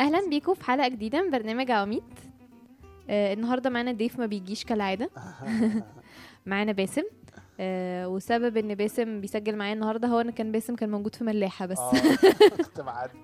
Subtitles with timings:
[0.00, 2.02] أهلا بيكم في حلقة جديدة من برنامج عواميد.
[3.10, 5.10] آه النهارده معانا ضيف ما بيجيش كالعادة.
[6.46, 7.02] معانا باسم.
[7.60, 11.66] آه وسبب إن باسم بيسجل معايا النهارده هو إن كان باسم كان موجود في ملاحة
[11.66, 11.78] بس.
[11.78, 11.92] آه،
[12.64, 13.18] كنت معدي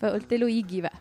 [0.00, 0.98] فقلت له يجي بقى.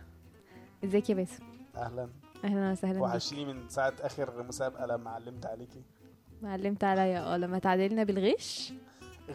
[0.84, 1.44] إزيك يا باسم؟
[1.78, 2.10] أهلا.
[2.46, 5.82] أهلا وسهلا وحشيني من ساعة آخر مسابقة لما علمت عليكي.
[6.44, 7.20] علمت عليا.
[7.20, 8.74] آه لما تعادلنا بالغش.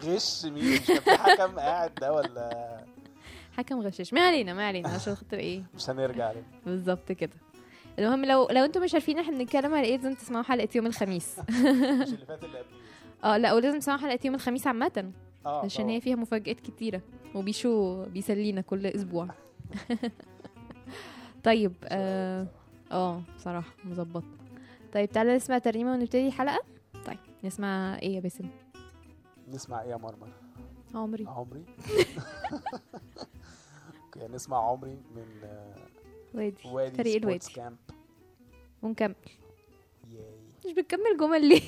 [0.03, 2.77] غش مين؟ مش كان في حكم قاعد ده ولا
[3.57, 4.13] حكم غشاش.
[4.13, 4.89] ما علينا ما علينا.
[4.89, 7.33] عشان خاطر إيه؟ مش هنرجع له بالظبط كده.
[7.99, 11.39] المهم لو لو أنتم مش عارفين إحنا بنتكلم على إيه لازم تسمعوا حلقة يوم الخميس.
[12.01, 12.75] مش اللي فات اللي قبليه.
[13.23, 15.11] آه لا ولازم تسمعوا حلقة يوم الخميس عامة.
[15.45, 15.95] آه عشان طبعاً.
[15.95, 17.01] هي فيها مفاجآت كتيرة
[17.35, 19.27] وبيشو بيسلينا كل أسبوع.
[21.43, 22.47] طيب آه
[22.91, 24.23] آه، بصراحة مظبط.
[24.93, 26.59] طيب تعالى نسمع ترنيمة ونبتدي الحلقة
[27.05, 28.49] طيب نسمع إيه يا باسم
[29.49, 30.27] نسمع إيه يا مرمر؟
[30.95, 31.25] عمري.
[31.27, 31.63] عمري.
[34.15, 35.25] أوكي نسمع عمري من
[36.33, 37.53] وادي وادي فريق الوادي.
[37.53, 37.77] كامب.
[38.81, 39.15] ونكمل.
[40.11, 40.39] ياي.
[40.65, 41.61] مش بتكمل جمل ليه؟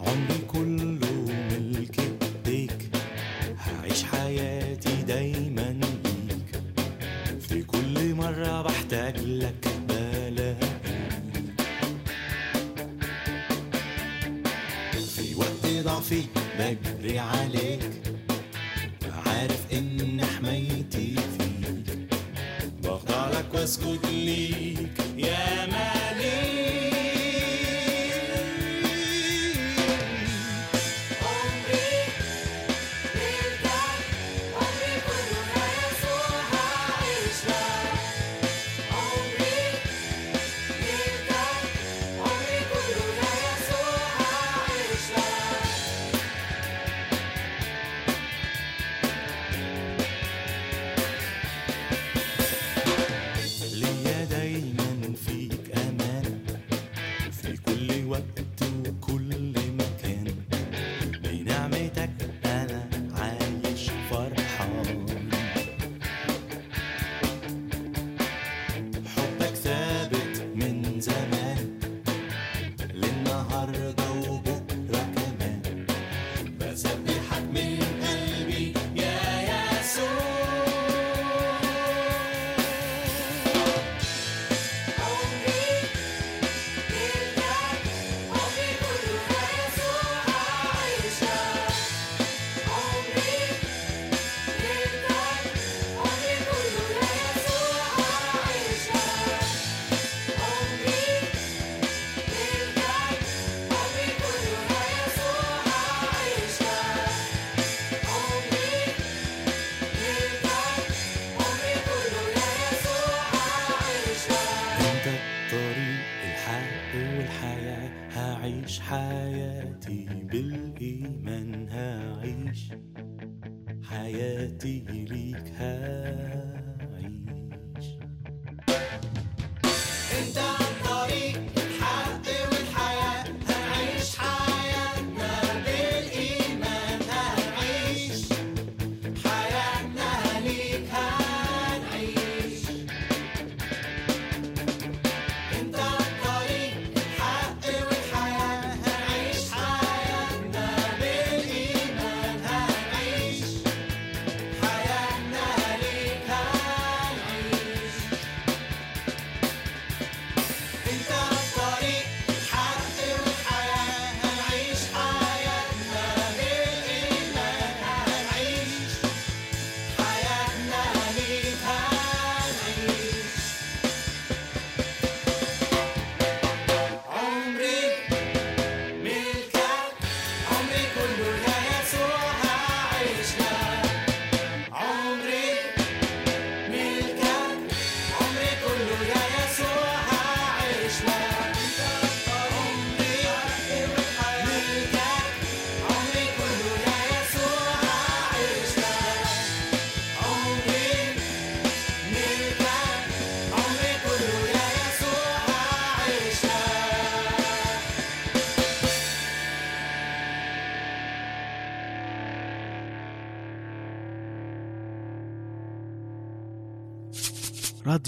[0.00, 0.37] عمري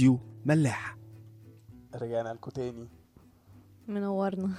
[0.00, 0.97] راديو ملاح
[1.94, 2.88] رجعنا لكم تاني.
[3.88, 4.50] منورنا.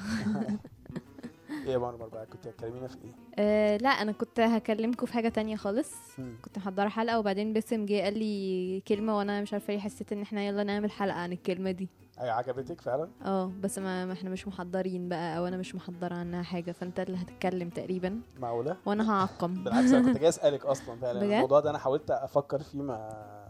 [1.66, 5.30] إيه يا مرمر بقى كنت هتكلمينا في إيه؟ أه لا أنا كنت هكلمكم في حاجة
[5.30, 5.92] تانية خالص.
[6.20, 6.34] مم.
[6.42, 10.22] كنت محضرة حلقة وبعدين باسم جه قال لي كلمة وأنا مش عارفة ليه حسيت إن
[10.22, 11.90] إحنا يلا نعمل حلقة عن الكلمة دي.
[12.22, 16.14] اي عجبتك فعلا؟ آه بس ما, ما إحنا مش محضرين بقى أو أنا مش محضرة
[16.16, 20.96] عنها حاجة فانت اللي هتتكلم تقريبا معقولة؟ وأنا هعقم بالعكس أنا كنت جاي أسألك أصلا
[20.96, 23.10] فعلا؟ الموضوع ده أنا حاولت أفكر فيه ما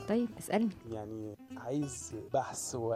[0.09, 2.95] طيب اسألني يعني عايز بحث و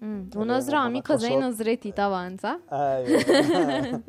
[0.00, 0.30] مم.
[0.32, 1.36] كلام ونظرة عميقة زي.
[1.36, 3.22] نظرتي طبعا صح أيوه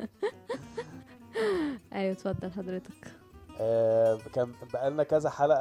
[1.92, 3.12] أيوه اتفضل حضرتك
[3.60, 5.58] آه، كان بقالنا كذا حلقة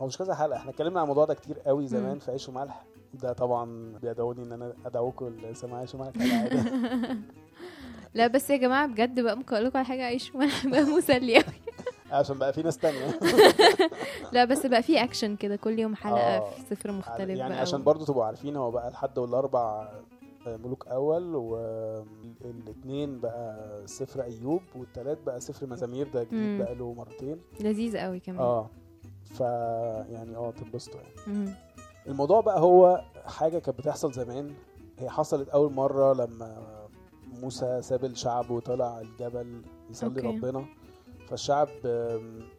[0.00, 2.18] أو مش كذا حلقة إحنا اتكلمنا عن الموضوع ده كتير قوي زمان.
[2.18, 2.84] في عيش وملح
[3.14, 6.64] ده طبعا بيدعوني إن أنا أدعوكم لسماع كالعادة
[8.14, 10.30] لا بس يا جماعة بجد بقى ممكن أقول لكم على حاجة عيش
[10.64, 11.54] بقى مسلي قوي
[12.10, 13.18] عشان بقى في ناس تانية
[14.32, 16.50] لا بس بقى في اكشن كده كل يوم حلقة آه.
[16.50, 19.88] في سفر مختلف يعني بقى عشان برضو تبقوا عارفين هو بقى الحد والأربع
[20.46, 21.34] ملوك أول
[22.44, 26.58] والاثنين بقى سفر أيوب والتلات بقى سفر مزامير ده جديد.
[26.58, 28.70] بقى له مرتين لذيذ قوي كمان آه
[29.24, 29.40] ف
[30.10, 31.50] يعني آه تنبسطوا يعني.
[32.06, 34.54] الموضوع بقى هو حاجة كانت بتحصل زمان
[34.98, 36.56] هي حصلت أول مرة لما
[37.40, 40.38] موسى ساب الشعب وطلع الجبل يصلي okay.
[40.38, 40.64] ربنا
[41.28, 41.68] فالشعب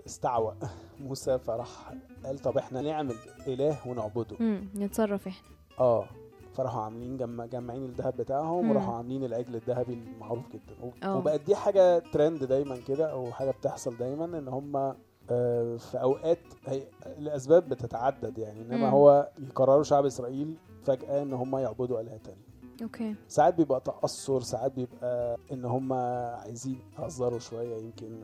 [0.07, 0.55] استعوق
[1.07, 1.93] موسى فراح
[2.25, 3.15] قال طب إحنا نعمل
[3.47, 4.69] إله ونعبده مم.
[4.75, 5.47] نتصرف إحنا
[5.79, 6.05] آه
[6.53, 7.43] فراحوا عاملين جم...
[7.43, 8.71] جمعين الذهب بتاعهم.
[8.71, 10.89] وراحوا عاملين العجل الذهبي المعروف جدا و...
[11.03, 11.17] آه.
[11.17, 14.95] وبقت دي حاجة ترند دايما كده أو حاجة بتحصل دايما إن هم
[15.77, 18.93] في أوقات هي الاسباب بتتعدد يعني إنما مم.
[18.93, 22.51] هو يقرروا شعب إسرائيل فجأة إن هم يعبدوا آلهة تانية.
[22.83, 23.15] أوكي.
[23.27, 28.23] ساعات بيبقى تأثر ساعات بيبقى إن هم عايزين يهزروا شوية يمكن.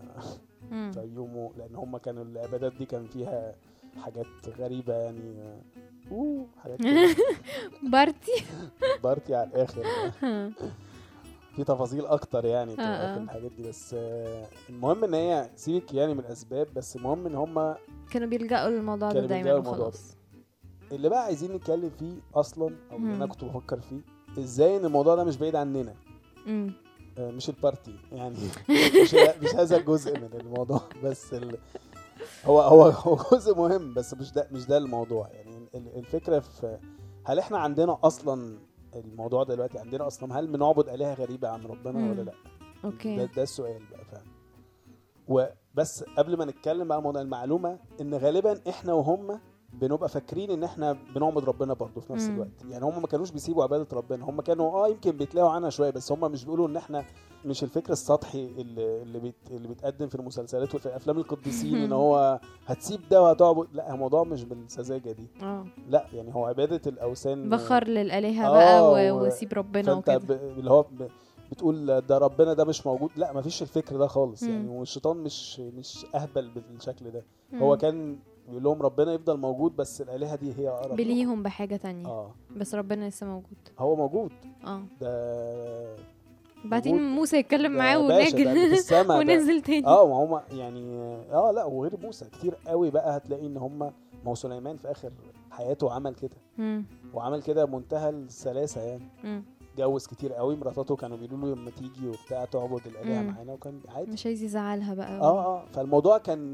[0.92, 3.56] فيقوموا لأن هم كانوا العبادات دي كان فيها
[3.98, 4.25] حاجات
[4.59, 5.36] غريبة يعني.
[6.12, 6.80] أوه حاجات
[7.92, 8.44] party.
[9.04, 9.83] party على الآخر.
[11.57, 13.24] في تفاصيل أكتر يعني آه، في آه.
[13.24, 17.75] الحاجات دي بس آه، المهم إن هي سيبك يعني من الأسباب بس المهم إن هم
[18.12, 20.18] كانوا بيلجأوا للموضوع ده دايما وخلاص
[20.92, 23.25] اللي بقى عايزين نتكلم فيه أصلا أو اللي أنا.
[23.25, 24.01] كنت بفكر فيه
[24.39, 25.94] إزاي إن الموضوع ده مش بعيد عننا
[26.48, 26.74] مم.
[27.18, 28.36] آه، مش ال party يعني
[29.04, 31.57] مش مش هذا الجزء من الموضوع بس ال...
[32.45, 36.77] هو هو هو جزء مهم بس مش ده مش ده الموضوع يعني ال- الفكرة في
[37.25, 38.57] هل إحنا عندنا أصلا
[39.00, 42.10] الموضوع دلوقتي عندنا أصلا هل بنعبد آلهة غريبة عن ربنا مم.
[42.12, 42.34] ولا لا؟ ده,
[42.86, 44.26] أوكي ده السؤال بقى فاهم
[45.28, 49.40] وبس قبل ما نتكلم بقى موضوع المعلومة إن غالبا إحنا وهم
[49.82, 52.30] بنبقى فاكرين إن إحنا بنعبد ربنا برضه في نفس.
[52.30, 55.90] الوقت يعني هم ما كانوش بيسيبوا عبادة ربنا هم كانوا آه يمكن بيتلاقوا عنها شوية
[55.90, 57.06] بس هم مش بيقولوا إن إحنا
[57.46, 62.40] مش الفكر السطحي اللي اللي, بيت اللي بيتقدم في المسلسلات وفي أفلام القديسين إن هو
[62.66, 67.88] هتسيب ده وهتعبد لأ الموضوع مش بالسذاجة دي آه لأ يعني هو عبادة الأوثان بخر
[67.88, 69.12] للآلهة آه، بقى.
[69.12, 70.36] وسيب ربنا وكده.
[70.58, 71.08] اللي هو ب...
[71.52, 74.44] بتقول ده ربنا ده مش موجود لأ مفيش الفكر ده خالص.
[74.44, 77.24] يعني والشيطان مش مش أهبل بالشكل ده.
[77.54, 80.96] هو كان بيقول لهم ربنا يفضل موجود بس الآلهة دي هي أقرب.
[80.96, 84.32] بليهم بحاجة تانية آه بس ربنا لسه موجود هو موجود
[84.66, 85.96] آه ده
[86.66, 87.04] بعدين.
[87.16, 89.18] موسى يتكلم معاه ده.
[89.18, 90.98] ونزل تاني آه ما هم يعني
[91.33, 93.92] آه لا وغير موسى كتير قوي بقى هتلاقي إن هم ما
[94.28, 95.12] هو سليمان في آخر
[95.52, 96.38] حياته عمل كده.
[97.14, 99.04] وعمل كده منتهى السلاسة يعني.
[99.78, 103.22] اتجوز كتير قوي مراتاته كانوا بيقولوا له لما تيجي وبتاع تعبد الالهه.
[103.22, 104.12] معانا وكان عادي.
[104.12, 105.19] مش عايز يزعلها بقى.
[105.19, 106.52] آه آه فالموضوع كان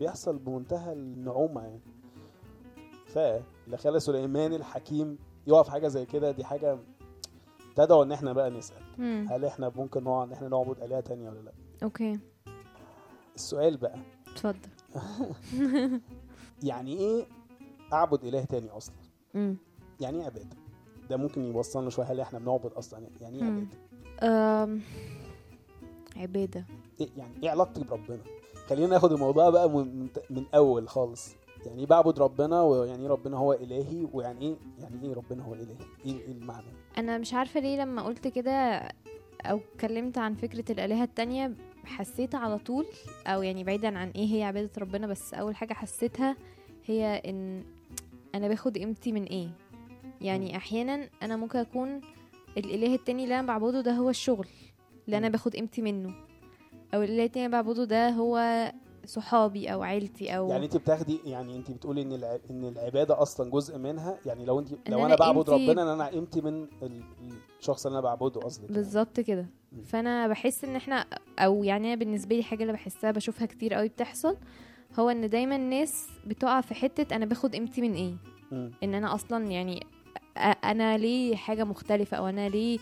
[0.00, 1.80] بيحصل بمنتهى النعومة يعني.
[3.06, 6.78] فاللي خلى سليمان الحكيم يقف حاجة زي كده دي حاجة
[7.76, 8.82] تدعو إن إحنا بقى نسأل.
[8.98, 9.26] مم.
[9.30, 11.52] هل إحنا ممكن نقع إن إحنا نعبد آلهة تانية ولا لأ؟
[11.82, 12.18] أوكي.
[13.34, 13.98] السؤال بقى.
[14.32, 14.68] اتفضل.
[16.62, 17.26] يعني إيه
[17.92, 18.94] أعبد إله تاني أصلا؟
[19.34, 19.56] مم.
[20.00, 20.56] يعني إيه عبادة؟
[21.10, 22.06] ده ممكن يوصلنا شوية.
[22.06, 23.44] هل إحنا بنعبد أصلا؟ يعني إيه.
[23.44, 23.68] عبادة؟
[24.22, 24.80] أم...
[26.16, 26.64] عبادة.
[27.00, 28.18] إيه يعني إيه علاقتك بربنا؟
[28.68, 31.34] خلينا ناخد الموضوع بقى من, من, أول خالص.
[31.66, 35.54] يعني إيه بعبد ربنا؟ ويعني إيه ربنا هو إلهي؟ ويعني إيه يعني إيه ربنا هو
[35.54, 35.66] إيه,
[36.06, 36.66] إيه المعنى؟
[36.98, 38.82] أنا مش عارفة ليه لما قلت كده
[39.46, 42.86] أو اتكلمت عن فكرة الآلهة التانية حسيت على طول
[43.26, 46.36] أو يعني بعيدا عن إيه هي عبادة ربنا بس أول حاجة حسيتها
[46.86, 47.64] هي إن
[48.34, 49.48] أنا باخد قيمتي من إيه؟
[50.20, 50.56] يعني.
[50.56, 52.00] أحيانا أنا ممكن أكون
[52.56, 54.46] الإله التاني اللي أنا بعبده ده هو الشغل
[55.06, 55.28] اللي أنا.
[55.28, 56.14] باخد قيمتي منه
[56.94, 58.72] أو الإله التاني اللي بعبده ده هو
[59.06, 62.38] صحابي أو عيلتي أو يعني انت بتاخدي يعني انت بتقولي إن الع...
[62.50, 65.88] إن العبادة أصلا جزء منها يعني لو انت لو أنا أنا بعبد قيمتي- ربنا إن
[65.88, 67.02] أنا قيمتي من ال-
[67.60, 68.74] الشخص اللي أنا بعبده قصدك يعني.
[68.74, 69.46] بالظبط كده.
[69.84, 71.06] فأنا بحس إن إحنا
[71.38, 74.36] أو يعني أنا بالنسبة لي حاجة اللي بحسها بشوفها كتير قوي بتحصل
[74.98, 78.14] هو إن دايما الناس بتقع في حتة أنا باخد قيمتي من إيه
[78.52, 78.70] مم.
[78.82, 79.86] إن أنا أصلا يعني
[80.38, 82.78] أنا ليه حاجة مختلفة أو أنا ليه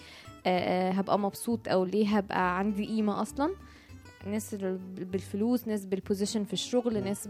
[0.92, 3.54] هبقى مبسوط أو ليه هبقى عندي قيمة أصلا؟
[4.26, 7.04] ناس ال- بالفلوس ناس بالبوزيشن في الشغل.
[7.04, 7.28] ناس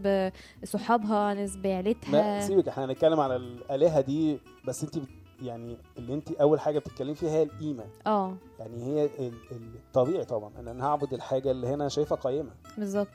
[0.62, 4.38] بصحابها ناس ما بعيلتها سيبك إحنا هنتكلم على الآلهة دي
[4.68, 4.94] بس أنت
[5.42, 7.84] يعني اللي أنت أول حاجة بتتكلمي فيها هي القيمة.
[8.06, 8.34] آه.
[8.58, 12.50] يعني هي ال- ال- الطبيعي طبعا إن أنا هعبد الحاجة اللي هنا شايفها قيمة.
[12.78, 13.08] بالظبط.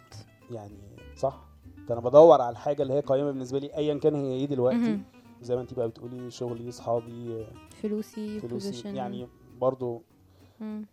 [0.51, 0.77] يعني
[1.17, 1.37] صح؟
[1.89, 4.99] فانا بدور على الحاجة اللي هي قيمة بالنسبة لي ايا كان هي إيه دلوقتي.
[5.41, 7.45] زي ما انت بقى بتقولي شغلي أصحابي
[7.81, 9.27] فلوسي فلوسي يعني
[9.61, 10.01] برضو
[10.59, 10.85] مم.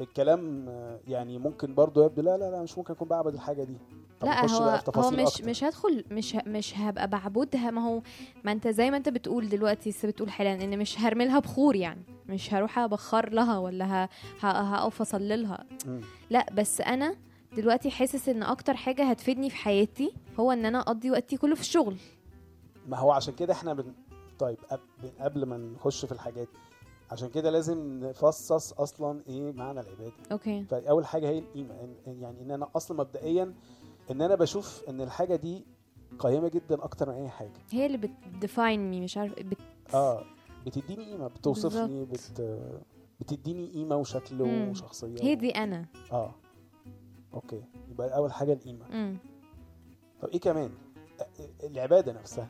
[0.00, 0.66] الكلام
[1.08, 3.76] يعني ممكن برضو يبدو لا لا لا مش ممكن أكون بعبد الحاجة دي
[4.20, 5.48] طب لا هو هو مش أكتر.
[5.50, 8.02] مش هدخل مش مش هبقى بعبدها ما هو
[8.44, 12.02] ما أنت زي ما أنت بتقول دلوقتي لسه بتقول حالا إن مش هرملها بخور يعني
[12.28, 14.08] مش هروح أبخر لها ولا
[14.40, 16.00] هقف اصلي لها مم.
[16.30, 17.14] لا بس أنا
[17.56, 21.60] دلوقتي حاسس إن أكتر حاجة هتفيدني في حياتي هو إن أنا أقضي وقتي كله في
[21.60, 21.96] الشغل
[22.86, 23.92] ما هو عشان كده إحنا بن...
[24.38, 24.80] طيب قب-
[25.20, 26.48] قبل ما نخش في الحاجات
[27.10, 30.12] عشان كده لازم نفصص أصلا إيه معنى العبادة.
[30.32, 30.64] أوكي.
[30.64, 31.74] فاول حاجة هي القيمه
[32.06, 33.54] يعني إن أنا أصلا مبدئيا
[34.10, 35.64] إن أنا بشوف إن الحاجة دي
[36.18, 37.52] قيمة جدا أكتر من أي حاجة.
[37.70, 39.58] هي اللي بت define me مش عارف بت...
[39.94, 40.24] آه
[40.66, 42.04] بتديني قيمة بتوصفني.
[42.04, 42.42] بت...
[43.20, 44.68] بتديني قيمة وشكل مم.
[44.70, 45.16] وشخصية.
[45.22, 45.86] هي دي أنا.
[46.12, 46.34] آه.
[47.34, 47.64] أوكي.
[47.90, 48.86] يبقى أول حاجة القيمة.
[48.90, 49.16] مم.
[50.22, 50.70] طب إيه كمان؟
[51.64, 52.48] العبادة نفسها.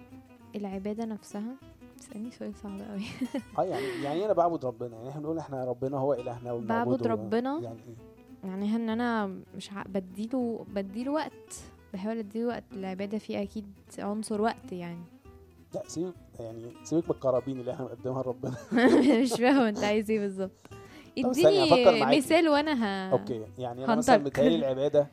[0.55, 1.55] العبادة نفسها
[1.99, 3.03] تسالني سؤال صعب قوي
[3.59, 7.07] آه يعني يعني أنا بعبد ربنا يعني إحنا بنقول إحنا ربنا هو إلهنا بعبد.
[7.07, 7.61] ربنا.
[7.63, 9.71] يعني إيه يعني إن أنا مش.
[9.87, 11.61] بديله بديله وقت
[11.95, 13.67] بحاول أديله وقت العباده فيه أكيد
[13.99, 15.05] عنصر وقت يعني
[15.75, 18.55] لا سيبك يعني سيبك من القرابين اللي إحنا بنقدمها لربنا
[19.23, 20.67] مش فاهمة أنت عايز إيه بالظبط
[21.19, 22.17] اديني.
[22.19, 23.13] مثال وأنا ه...
[23.13, 24.19] أوكي يعني أنا مثلا.
[24.19, 25.07] متهيألي العبادة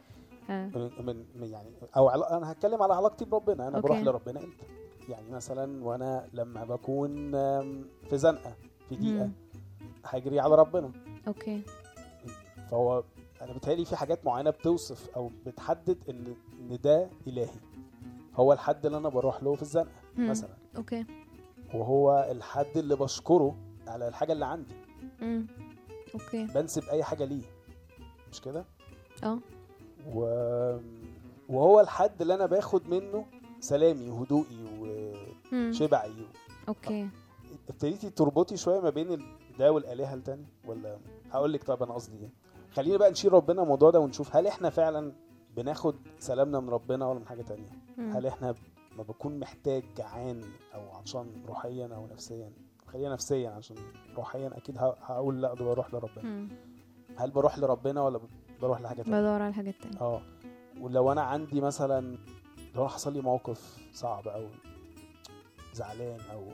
[0.50, 0.66] ها.
[1.06, 4.10] من, من يعني أو أنا هتكلم على علاقتي بربنا أنا بروح أوكي.
[4.10, 4.66] لربنا إمتى
[5.10, 7.32] يعني مثلا وأنا لما بكون
[8.10, 8.56] في زنقة
[8.90, 9.32] في ضيقة مم.
[10.06, 10.92] هجري على ربنا.
[11.28, 11.62] أوكي.
[12.72, 13.04] فهو
[13.42, 17.50] أنا بتهيألي في حاجات معينة بتوصف أو بتحدد إن إن ده إلهي.
[18.36, 20.30] هو الحد اللي أنا بروح له في الزنقة مم.
[20.30, 20.50] مثلا.
[20.78, 21.06] أوكي.
[21.74, 23.56] وهو الحد اللي بشكره
[23.88, 24.74] على الحاجة اللي عندي.
[25.22, 25.48] مم.
[26.14, 26.46] أوكي.
[26.46, 27.44] بنسب أي حاجة ليه.
[28.32, 28.66] مش كده؟
[29.24, 29.40] آه.
[30.14, 30.22] و...
[31.50, 33.26] وهو الحد اللي أنا باخد منه
[33.60, 34.64] سلامي وهدوئي
[35.52, 35.70] مم.
[35.70, 36.12] وشبعي
[36.68, 37.10] أوكي.
[37.70, 39.26] ابتديتي تربطي شوية ما بين
[39.60, 40.98] ده والآلهة التاني ولا
[41.32, 42.30] هقول لك طب أنا قصدي إيه؟
[42.72, 45.12] خلينا بقى نشيل ربنا الموضوع ده ونشوف هل إحنا فعلا
[45.56, 48.12] بناخد سلامنا من ربنا ولا من حاجة تانية؟ مم.
[48.12, 48.56] هل إحنا
[48.98, 50.42] ما بكون محتاج جعان
[50.76, 52.52] أو عطشان روحيا أو نفسيا؟
[52.88, 53.76] خلينا نفسيا عشان
[54.18, 56.24] روحيا أكيد هقول لا ده بروح لربنا.
[56.24, 56.48] مم.
[57.18, 58.20] هل بروح لربنا ولا
[58.62, 60.02] بروح لحاجة تانية؟ بدور على حاجات تانية.
[60.02, 60.22] آه.
[60.82, 62.18] ولو أنا عندي مثلا
[62.76, 64.46] لو أنا حصل لي موقف صعب أو
[65.74, 66.52] زعلان أو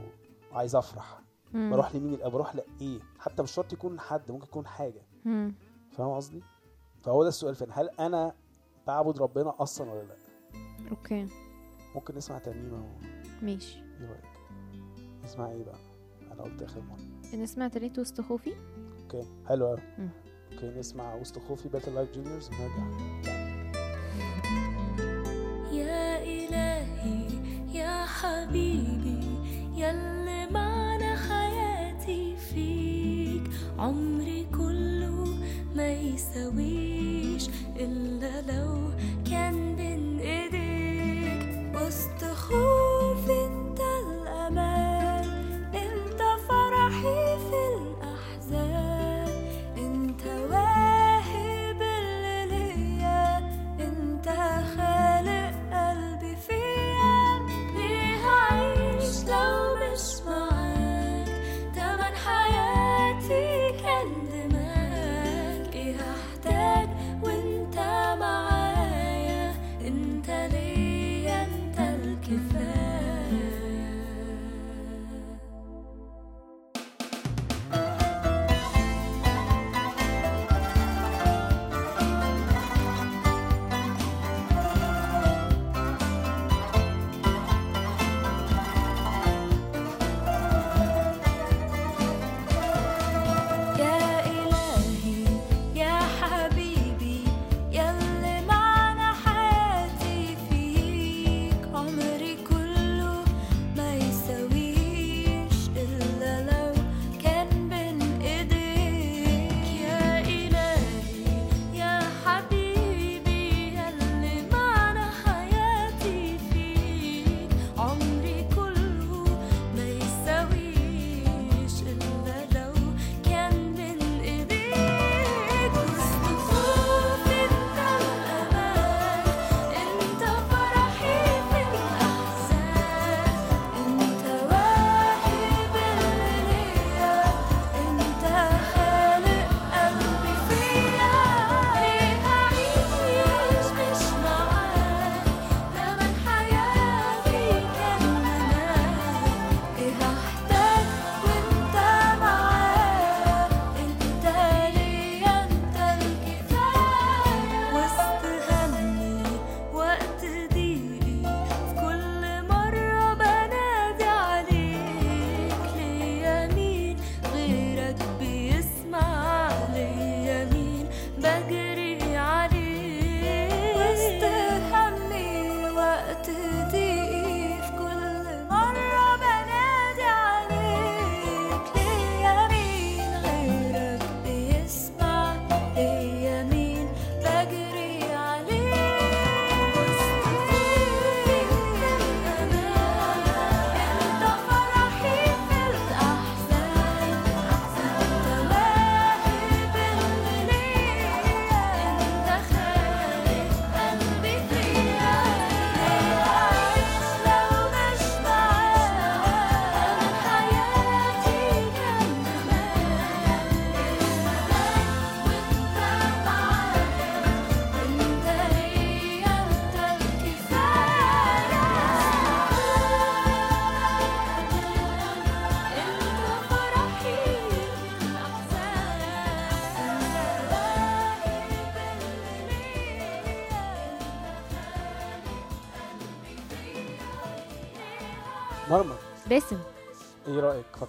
[0.51, 1.19] عايز أفرح.
[1.53, 1.71] مم.
[1.71, 5.01] بروح لمين؟ الأب بروح لإيه؟ حتى مش شرط يكون حد ممكن يكون حاجة.
[5.91, 6.43] فاهم قصدي؟
[7.01, 8.33] فهو ده السؤال فين هل أنا
[8.87, 10.15] بعبد ربنا أصلا ولا لأ؟
[10.91, 11.27] أوكي.
[11.95, 12.87] ممكن نسمع ترنيمه و...
[13.41, 13.77] ماشي.
[13.77, 14.23] إيه رأيك؟
[15.23, 15.79] نسمع إيه بقى؟
[16.31, 17.37] أنا قلت آخر مرة.
[17.37, 18.53] نسمع track وسط خوفي؟
[19.03, 19.27] أوكي.
[19.47, 19.79] حلو قوي.
[20.53, 22.85] أوكي نسمع وسط خوفي بتاعة Life Juniors ونرجع.
[25.71, 27.27] يا إلهي
[27.77, 28.94] يا حبيبي.
[29.75, 33.43] يلي معنى حياتي فيك.
[33.79, 35.37] عمري كله
[35.75, 38.91] ما يساويش إلا لو
[39.31, 42.84] كان بين إيديك وسط خوفي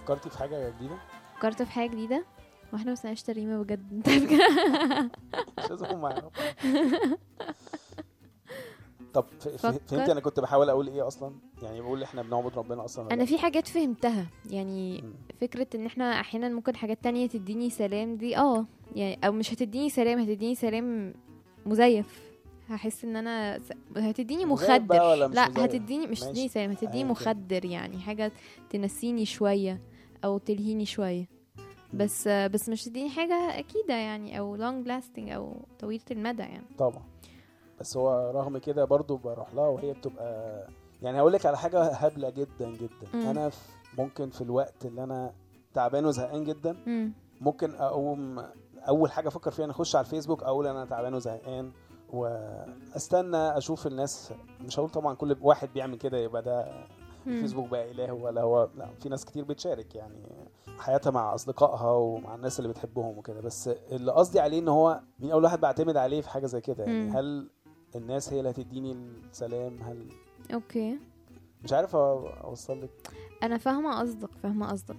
[0.07, 0.97] فكرتي في حاجة جديدة
[1.37, 2.25] فكرت في حاجة جديدة
[2.73, 4.09] وإحنا ما سمعناش تريمه بجد انت
[5.59, 6.29] مش لازم هم يعرفوا
[9.13, 9.25] طب.
[9.57, 13.37] فهمتي أنا كنت بحاول أقول إيه أصلا يعني بقول إحنا بنعبد ربنا أصلا أنا؟ في
[13.37, 15.13] حاجات فهمتها يعني مم.
[15.41, 18.65] فكرة إن إحنا أحيانا ممكن حاجات تانية تديني سلام دي آه
[18.95, 21.13] يعني أو مش هتديني سلام هتديني سلام
[21.65, 22.21] مزيف
[22.69, 23.71] هحس إن أنا س...
[23.97, 26.31] هتديني مخدر لأ مزيف؟ هتديني مش ماشي.
[26.31, 27.03] تديني سلام هتديني.
[27.03, 28.31] مخدر يعني حاجة
[28.69, 29.81] تنسيني شوية
[30.23, 31.29] أو تلهيني شوية
[31.93, 37.03] بس بس مش تديني حاجة أكيدة يعني أو long lasting أو طويلة المدى يعني طبعا
[37.79, 40.67] بس هو رغم كده برضو بروح لها وهي بتبقى
[41.01, 43.21] يعني هقول لك على حاجة هبلة جدا جدا مم.
[43.21, 43.57] أنا في
[43.97, 45.33] ممكن في الوقت اللي أنا
[45.73, 47.11] تعبان وزهقان جدا مم.
[47.41, 48.43] ممكن أقوم
[48.87, 51.71] أول حاجة أفكر فيها إن أخش على الفيسبوك أقول أنا تعبان وزهقان
[52.09, 56.65] واستنى أشوف الناس مش هقول طبعا كل واحد بيعمل كده يبقى ده.
[57.29, 60.25] الفيسبوك بقى اله ولا هو لا في ناس كتير بتشارك يعني
[60.79, 63.41] حياتها مع أصدقائها ومع الناس اللي بتحبهم وكده.
[63.41, 66.83] بس اللي قصدي عليه إن هو مين أول واحد بعتمد عليه في حاجة زي كده
[66.83, 67.11] يعني.
[67.11, 67.49] هل
[67.95, 68.91] الناس هي اللي هتديني
[69.31, 70.07] السلام؟ هل
[70.53, 70.97] أوكي.
[71.63, 73.11] مش عارف أوصل لك.
[73.43, 74.97] أنا فاهمة قصدك فاهمة قصدك.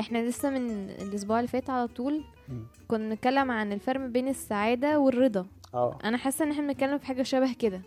[0.00, 2.24] إحنا لسه من الأسبوع اللي فات على طول
[2.88, 5.46] كنا بنتكلم عن الفرق بين السعادة والرضا.
[5.74, 5.98] آه.
[6.04, 7.82] أنا حاسة إن إحنا بنتكلم في حاجة شبه كده.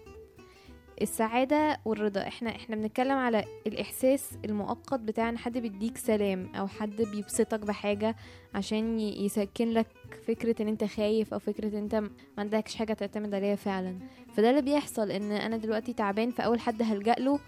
[1.03, 2.21] السعادة والرضا.
[2.27, 8.15] إحنا إحنا بنتكلم على الإحساس المؤقت بتاع ان حد بيديك سلام أو حد بيبسطك بحاجة
[8.55, 9.87] عشان يسكن لك
[10.27, 13.97] فكرة إن أنت خايف أو فكرة إن أنت ما عندكش حاجة تعتمد عليها فعلا.
[14.33, 17.39] فده اللي بيحصل إن أنا دلوقتي تعبان فأول حد هلجأ له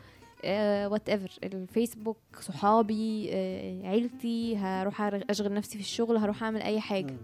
[0.92, 7.16] whatever الفيسبوك صحابي آه، عيلتي هروح أشغل نفسي في الشغل هروح أعمل أي حاجة.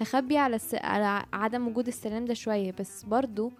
[0.00, 0.74] هخبي على الس...
[0.74, 2.74] على عدم وجود السلام ده شوية.
[2.80, 3.52] بس برضو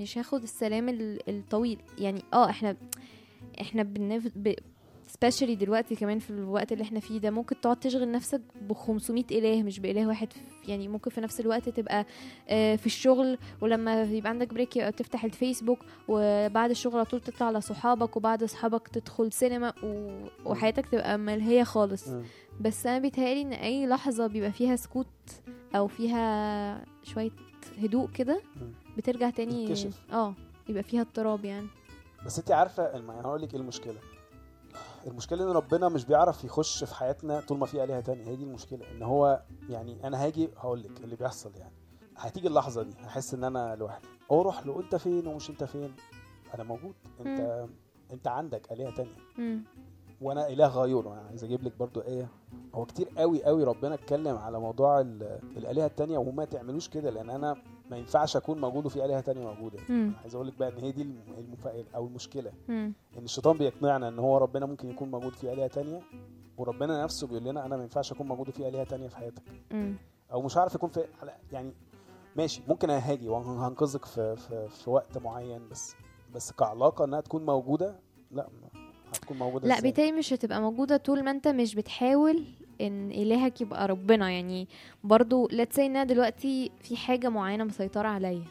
[0.00, 1.28] مش هاخد السلام ال...
[1.28, 2.76] الطويل يعني آه إحنا
[3.60, 4.28] إحنا بنف...
[4.36, 4.54] ب...
[5.12, 9.24] especially دلوقتي كمان في الوقت اللي إحنا فيه ده ممكن تقعد تشغل نفسك ب 500
[9.30, 10.28] إله مش بإله واحد
[10.68, 12.06] يعني ممكن في نفس الوقت تبقى
[12.48, 15.78] آه، في الشغل ولما يبقى عندك بريك يبقى تفتح الفيسبوك
[16.08, 19.72] وبعد الشغل على طول تطلع على صحابك وبعد صحابك تدخل سينما.
[20.44, 22.08] وحياتك تبقى ملهية خالص.
[22.60, 25.06] بس أنا بيتهيألي إن أي لحظة بيبقى فيها سكوت
[25.76, 27.30] أو فيها شوية
[27.82, 28.40] هدوء كده.
[28.96, 30.00] بترجع تاني تتكشف.
[30.12, 30.34] آه
[30.68, 31.66] يبقى فيها اضطراب يعني.
[32.26, 33.98] بس انت عارفة الم- أنا هقول لك إيه المشكلة.
[35.06, 38.24] المشكلة ان ربنا مش بيعرف يخش في حياتنا طول ما في آلهة تانية.
[38.28, 41.74] هي دي المشكلة ان هو يعني أنا هاجي هقول لك اللي بيحصل يعني.
[42.16, 44.08] هتيجي اللحظة دي هحس ان أنا لوحدي.
[44.32, 45.94] أروح له انت فين ومش انت فين؟
[46.54, 46.94] أنا موجود.
[47.20, 47.66] انت
[48.12, 49.16] انت عندك آلهة تانية.
[49.38, 49.64] مم.
[50.20, 52.28] وأنا إله غيور أنا عايز أجيب لك برضو آية.
[52.74, 57.30] هو كتير قوي قوي ربنا اتكلم على موضوع ال- الآلهة التانية وما تعملوش كده لأن
[57.30, 57.56] أنا
[57.90, 59.78] ما ينفعش أكون موجود وفي آلهة تانية موجودة.
[60.22, 61.02] عايز أقول لك بقى إن هي دي
[61.38, 62.92] المفائل أو المشكلة مم.
[63.18, 66.00] إن الشيطان بيقنعنا إن هو ربنا ممكن يكون موجود في آلهة تانية
[66.58, 69.96] وربنا نفسه بيقول لنا أنا ما ينفعش أكون موجود في آلهة تانية في حياتك مم.
[70.32, 71.04] أو مش عارف يكون في
[71.52, 71.72] يعني
[72.36, 75.94] ماشي ممكن هاجي وهنقذك في, في في وقت معين بس
[76.34, 77.96] بس كعلاقة إنها تكون موجودة
[78.30, 78.48] لا
[79.14, 82.44] هتكون موجودة لا؟ بيتهيألي مش هتبقى موجودة طول ما أنت مش بتحاول
[82.80, 84.30] إن إلهك يبقى ربنا.
[84.30, 84.68] يعني
[85.04, 88.44] برضو let's say إن أنا دلوقتي في حاجة معينة مسيطرة عليا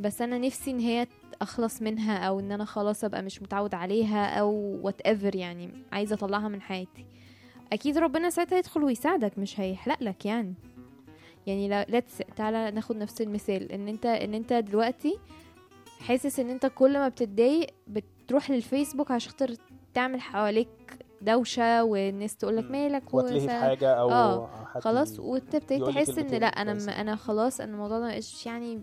[0.00, 1.06] بس أنا نفسي إن هي
[1.42, 6.48] أخلص منها أو إن أنا خلاص أبقى مش متعود عليها أو whatever يعني عايزة أطلعها
[6.48, 7.06] من حياتي.
[7.72, 10.54] أكيد ربنا ساعتها يدخل ويساعدك مش هيحلق لك يعني.
[11.46, 13.72] يعني لا let's تعالى ناخد نفس المثال.
[13.72, 15.18] إن أنت إن أنت دلوقتي
[16.00, 19.54] حاسس إن أنت كل ما بتتضايق بتروح للفيسبوك عشان خاطر
[19.94, 20.68] تعمل حواليك
[21.22, 22.72] دوشة والناس تقولك مم.
[22.72, 26.90] مالك واتلهي في حاجة أو آه، حد خلاص وأنت يقولك تحس إن لأ أنا كويسين.
[26.94, 28.82] أنا خلاص أنا الموضوع ده مبقاش يعني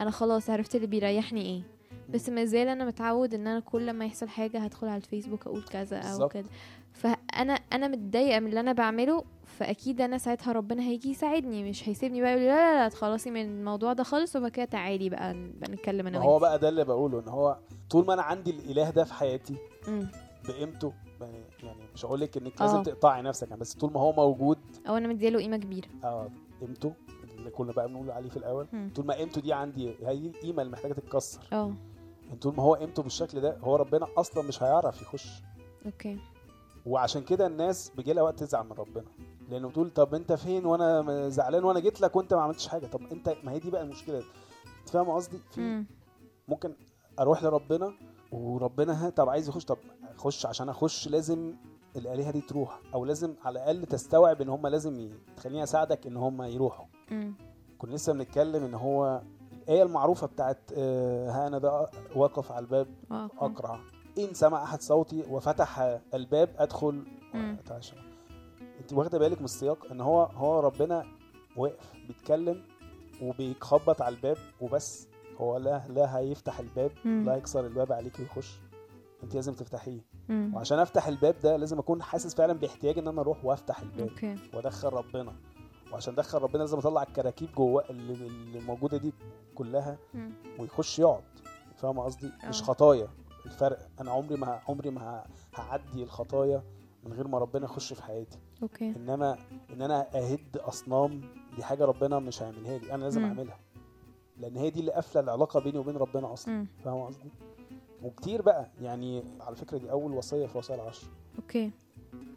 [0.00, 1.62] أنا خلاص عرفت اللي بيريحني إيه
[2.10, 5.62] بس ما زال أنا متعود إن أنا كل ما يحصل حاجة هدخل على الفيسبوك أقول
[5.62, 6.28] كذا أو.
[6.28, 6.48] كده
[6.92, 12.20] فأنا أنا متضايقة من اللي أنا بعمله فأكيد أنا ساعتها ربنا هيجي يساعدني مش هيسيبني
[12.20, 15.70] بقى يقول لا لا لا تخلصي من الموضوع ده خالص وبعد كده تعالي بقى بقى
[15.70, 16.38] نتكلم أنا هو.
[16.38, 17.58] بقى ده اللي بقوله إن هو
[17.90, 19.54] طول ما أنا عندي الإله ده في حياتي.
[20.48, 20.92] بقيمته
[21.26, 22.82] يعني يعني مش هقول لك انك لازم آه.
[22.82, 25.88] تقطعي نفسك يعني بس طول ما هو موجود أو أنا مديله قيمة كبيرة.
[26.04, 26.30] آه
[26.60, 26.94] قيمته
[27.38, 28.66] اللي كنا بقى بنقول عليه في الأول.
[28.72, 28.90] مم.
[28.94, 31.40] طول ما قيمته دي عندي هي القيمه اللي محتاجة تتكسر.
[31.52, 31.74] آه.
[32.26, 35.42] يعني طول ما هو قيمته بالشكل ده هو ربنا أصلا مش هيعرف يخش.
[35.86, 36.18] أوكي.
[36.86, 39.04] وعشان كده الناس بيجي لها وقت تزعل من ربنا.
[39.50, 42.86] لأنه بتقول طب أنت فين وأنا م- زعلان وأنا جيت لك وأنت ما عملتش حاجة؟
[42.86, 44.18] طب أنت ما هي دي بقى المشكلة.
[44.80, 45.86] أنت فاهم قصدي؟ في مم.
[46.48, 46.74] ممكن
[47.20, 47.92] أروح لربنا
[48.32, 49.78] وربنا ها طب عايز يخش طب
[50.16, 51.54] اخش عشان أخش لازم
[51.96, 55.10] الآلهة دي تروح أو لازم على الأقل تستوعب إن هم لازم.
[55.36, 56.86] تخليني أساعدك إن هم يروحوا.
[57.78, 62.86] كنا لسه بنتكلم إن هو الآية المعروفة بتاعت آه، ها أنا ده واقف على الباب
[63.40, 63.80] أقرع
[64.18, 65.78] إن سمع أحد صوتي وفتح
[66.14, 67.56] الباب أدخل مم.
[67.58, 67.96] واتعشى
[68.80, 71.04] أنت واخدة بالك من السياق إن هو هو ربنا
[71.56, 72.62] واقف بيتكلم
[73.22, 75.08] وبيخبط على الباب وبس
[75.40, 77.24] هو لا لا هيفتح الباب مم.
[77.26, 78.60] لا يكسر الباب عليك ويخش.
[79.22, 80.00] انت لازم تفتحيه.
[80.28, 80.52] مم.
[80.54, 84.36] وعشان افتح الباب ده لازم اكون حاسس فعلا باحتياج إن أنا أروح وافتح الباب أوكي.
[84.54, 85.32] وأدخل ربنا.
[85.92, 89.12] وعشان أدخل ربنا لازم أطلع الكراكيب جوه اللي, موجوده دي
[89.54, 90.32] كلها مم.
[90.58, 91.22] ويخش يقعد.
[91.76, 92.64] فاهم قصدي؟ مش آه.
[92.64, 93.08] خطايا.
[93.46, 95.24] الفرق أنا عمري ما عمري ما
[95.54, 96.62] هعدي الخطايا
[97.04, 98.38] من غير ما ربنا يخش في حياتي.
[98.62, 98.92] أوكي.
[98.96, 99.38] إنما
[99.72, 101.20] إن أنا أهد أصنام
[101.56, 102.94] دي حاجة ربنا مش هيعملها لي.
[102.94, 103.26] أنا لازم مم.
[103.28, 103.58] أعملها.
[104.40, 106.66] لأن هي دي اللي قافله العلاقه بيني وبين ربنا أصلا.
[106.84, 107.30] فاهم قصدي؟
[108.02, 111.06] وكتير بقى يعني على فكره دي اول وصيه في وصايا العشر.
[111.38, 111.70] أوكي.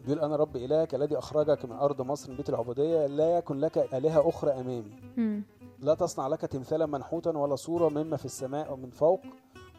[0.05, 3.77] بيقول أنا رب الهك الذي اخرجك من ارض مصر من بيت العبوديه لا يكن لك
[3.77, 4.91] آلهة أخرى امامي.
[5.17, 5.43] مم.
[5.79, 9.21] لا تصنع لك تمثالا منحوتا ولا صورة مما في السماء ومن فوق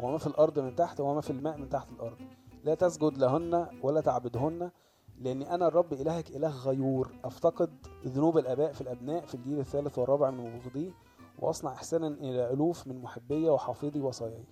[0.00, 2.16] وما في الأرض من تحت وما في الماء من تحت الأرض.
[2.64, 4.70] لا تسجد لهن ولا تعبدهن
[5.20, 7.08] لأني أنا الرب إلهك إله غيور.
[7.24, 7.70] أفتقد
[8.06, 10.90] ذنوب الآباء في الأبناء في الجيل الثالث والرابع من مبغضيه
[11.38, 14.44] واصنع إحسانا إلى ألوف من محبية وحافظي وصاياي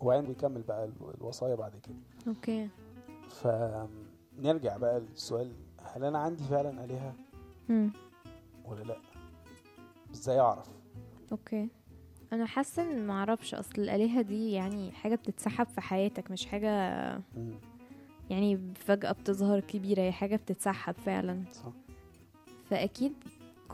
[0.00, 1.94] وبعدين بيكمل بقى ال- الوصايا بعد كده.
[2.28, 2.68] أوكي.
[3.30, 7.14] فنرجع بقى للسؤال هل أنا عندي فعلا آلهة؟
[7.68, 7.92] مم.
[8.64, 8.96] ولا لأ؟
[10.14, 10.68] إزاي أعرف؟
[11.32, 11.68] أوكي.
[12.32, 16.70] أنا حاسة إن معرفش أصل الآلهة دي يعني حاجة بتتسحب في حياتك مش حاجة
[17.36, 17.54] مم.
[18.30, 21.44] يعني فجأة بتظهر كبيرة هي حاجة بتتسحب فعلا.
[21.52, 21.72] صح.
[22.64, 23.12] فأكيد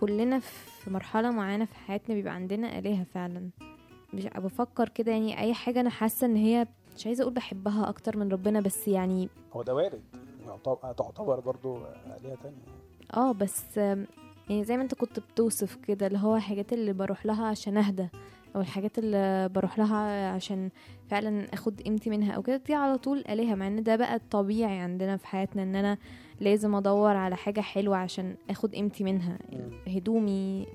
[0.03, 3.51] كلنا في مرحلة معينة في حياتنا بيبقى عندنا آلهة فعلا.
[4.15, 8.17] مش بفكر كده يعني أي حاجة أنا حاسة إن هي مش عايزة أقول بحبها أكتر
[8.17, 10.03] من ربنا بس يعني هو ده وارد.
[10.97, 12.57] تعتبر برضو آلهة تانية.
[13.17, 17.47] آه بس يعني زي ما أنت كنت بتوصف كده اللي هو الحاجات اللي بروح لها
[17.47, 18.09] عشان أهدى
[18.57, 20.71] أو الحاجات اللي بروح لها عشان
[21.11, 24.79] فعلا أخد قيمتي منها أو كده دي على طول آلهة مع إن ده بقى الطبيعي
[24.79, 25.99] عندنا في حياتنا إن أنا
[26.43, 29.39] لازم ادور على حاجة حلوة عشان اخد قيمتي منها.
[29.89, 30.67] هدومي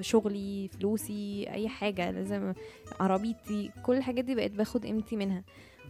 [0.00, 2.52] شغلي فلوسي اي حاجة لازم
[3.00, 5.44] عربيتي كل الحاجات دي بقيت باخد قيمتي منها.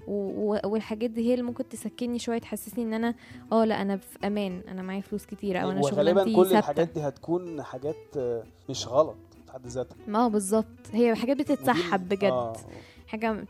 [0.09, 3.15] والحاجات دي هي اللي ممكن تسكنني شوية تحسسني ان أنا
[3.53, 6.59] آه لا أنا في أمان أنا معايا فلوس كتيرة أو أنا وغالبا كل ثابتة.
[6.59, 9.97] الحاجات دي هتكون حاجات آه، مش غلط في حد ذاتها.
[10.09, 10.67] ما بالظبط.
[10.93, 12.25] هي حاجات بتتسحب بجد.
[12.25, 12.57] آه.
[13.07, 13.45] حاجة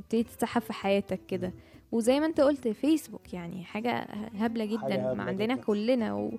[0.00, 1.52] تبتدي تتسحب في حياتك كده.
[1.92, 3.92] وزي ما انت قلت فيسبوك يعني حاجة
[4.38, 5.64] هبلة جدا هبلة ما عندنا جداً.
[5.64, 6.30] كلنا و...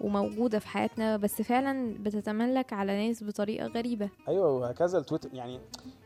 [0.00, 4.08] وموجودة في حياتنا بس فعلا بتتملك على ناس بطريقة غريبة.
[4.28, 5.60] أيوه وهكذا التويتر يعني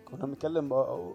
[0.04, 0.72] كنا بنتكلم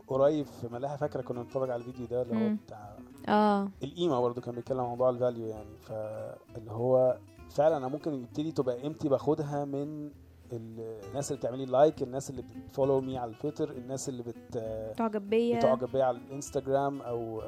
[0.07, 2.55] قريب في ملاها فاكرة كنا بنتفرج على الفيديو ده اللي هو.
[2.65, 3.69] بتاع آه.
[3.83, 5.77] القيمة برضه كان بيتكلم عن موضوع ال value يعني.
[5.81, 7.17] فاللي هو
[7.49, 10.11] فعلا أنا ممكن يبتدي تبقى قيمتي باخدها من
[10.53, 14.57] الناس اللي بتعمل لي like الناس اللي بت follow me على التويتر الناس اللي بت
[14.97, 15.57] تعجب بيا.
[15.59, 17.41] بتعجب بيا على الانستجرام أو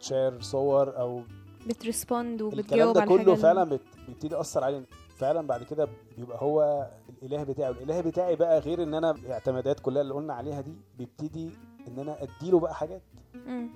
[0.00, 1.22] ت share صور أو
[1.66, 4.84] بت respond الكلام وبتجاوب ده على كله الحاجة فعلا بت- بيبتدي يأثر علينا
[5.16, 6.86] فعلا بعد كده بيبقى هو
[7.22, 7.70] الإله بتاعي.
[7.70, 11.50] الاله بتاعي بقى غير إن أنا الاعتمادات كلها اللي قلنا عليها دي بيبتدي
[11.88, 13.02] إن أنا أديله بقى حاجات.
[13.46, 13.68] مم.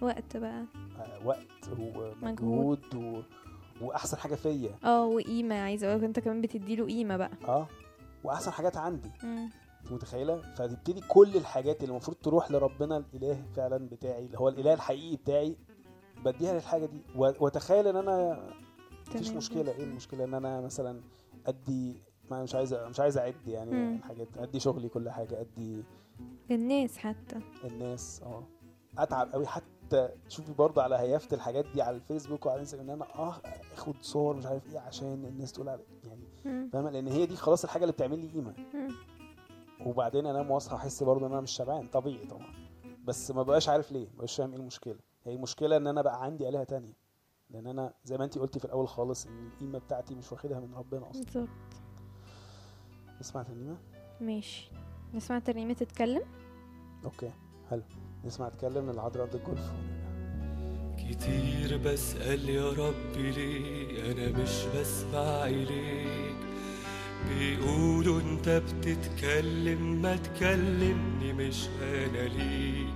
[0.00, 0.64] وقت بقى.
[1.00, 3.20] آه، وقت ومجهود و...
[3.84, 4.70] وأحسن حاجة فيا.
[4.84, 5.54] آه وقيمة.
[5.54, 7.30] عايزة أقولك أنت كمان بتديله قيمة بقى.
[7.48, 7.66] آه.
[8.24, 9.10] وأحسن حاجات عندي.
[9.24, 14.74] انت متخيلة فتبتدي كل الحاجات اللي المفروض تروح لربنا الإله فعلا بتاعي اللي هو الإله
[14.74, 15.56] الحقيقي بتاعي
[16.24, 18.46] بديها للحاجة دي و- وأتخيل إن أنا
[19.08, 19.30] مفيش.
[19.30, 21.00] مشكلة إيه المشكلة إن أنا مثلا
[21.46, 24.02] أدي ما مش عايز مش عايز أعد يعني مم.
[24.02, 25.84] حاجات أدي شغلي كل حاجة أدي
[26.50, 28.46] الناس حتى الناس آه
[28.98, 33.14] أتعب قوي حتى شوفي برضه على هيافة الحاجات دي على الفيسبوك وعلى الإنستجرام إن أنا
[33.14, 33.40] آه
[33.74, 36.19] آخد صور مش عارف إيه عشان الناس تقول علي يعني.
[36.44, 38.54] فاهمة؟ لأن هي دي خلاص الحاجة اللي بتعمل لي قيمة.
[39.86, 42.46] وبعدين انام واصحى احس برضه إن أنا مش شبعان طبيعي طبعا.
[43.04, 44.98] بس ما بقاش عارف ليه ما بقاش فاهم إيه المشكلة.
[45.24, 46.92] هي المشكلة إن أنا بقى عندي آلهة تانية.
[47.50, 50.74] لأن أنا زي ما انت قلتي في الأول خالص إن القيمة بتاعتي مش واخدها من
[50.74, 51.22] ربنا أصلا.
[51.24, 51.48] بالظبط.
[53.20, 53.76] نسمع ترنيمة؟
[54.20, 54.70] ماشي.
[55.14, 56.22] نسمع ترنيمة تتكلم؟
[57.04, 57.32] أوكي
[57.70, 57.82] حلو.
[58.24, 59.72] نسمع اتكلم للعذراء ارض الجولف.
[60.98, 66.29] كتير بسأل يا ربي ليه؟ أنا مش بسمع إليك
[67.28, 72.94] بيقولوا أنت بتتكلم ما تكلمني مش أنا ليك.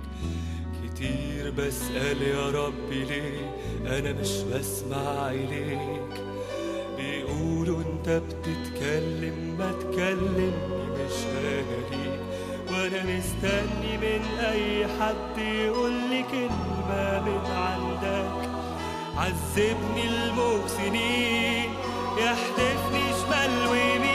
[0.83, 6.25] كتير بسأل يا ربي ليه؟ أنا مش بسمع إليك.
[6.97, 10.51] بيقولوا أنت بتتكلم ما تكلمني
[10.91, 11.61] مش أنا
[11.91, 12.19] ليك.
[12.71, 18.49] وأنا مستني من أي حد يقول لي كلمة من عندك.
[19.17, 21.69] عذبني الموج سنين
[22.17, 24.14] يحدفني شمال ويمين.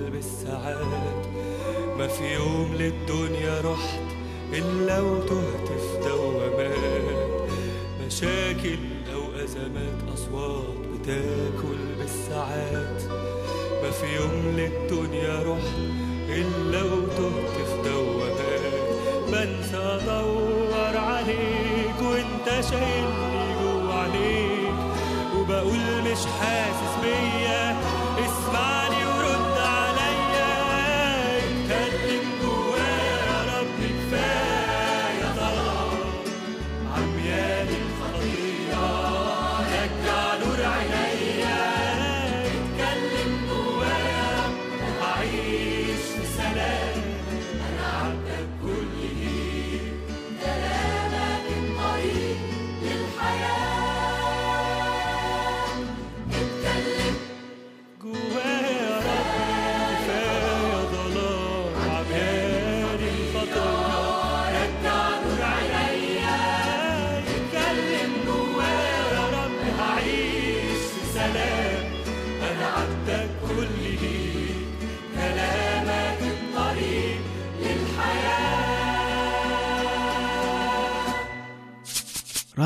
[0.31, 1.25] بالساعات
[1.97, 3.99] ما في يوم للدنيا رحت
[4.53, 7.49] إلا وتهت في دوامات.
[8.05, 8.79] مشاكل
[9.13, 13.01] أو أزمات أصوات بتاكل بالساعات.
[13.83, 15.77] ما في يوم للدنيا رحت
[16.29, 18.71] إلا وتهت في دوامات.
[19.27, 24.75] بنسى أدور عليك وأنت شايلني جوا عليك.
[25.35, 27.70] وبقول مش حاسس بيا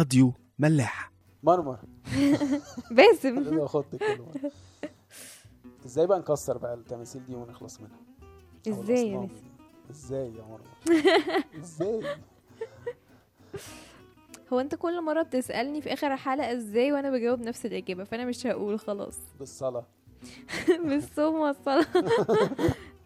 [0.05, 1.11] راديو ملاح
[1.43, 1.79] مرمر.
[2.91, 3.59] باسم.
[5.85, 7.99] إزاي بقى نكسر بقى التماثيل دي ونخلص منها؟
[8.67, 9.43] إزاي يا باسم؟
[9.91, 10.69] إزاي يا مرمر؟
[11.63, 12.01] إزاي؟
[14.53, 18.47] هو أنت كل مرة بتسألني في آخر الحلقة إزاي وأنا بجاوب نفس الإجابة فأنا مش
[18.47, 19.17] هقول خلاص.
[19.39, 19.85] بالصلاة.
[20.83, 21.85] بالصوم والصلاة.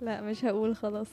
[0.01, 1.07] لا مش هقول خلاص.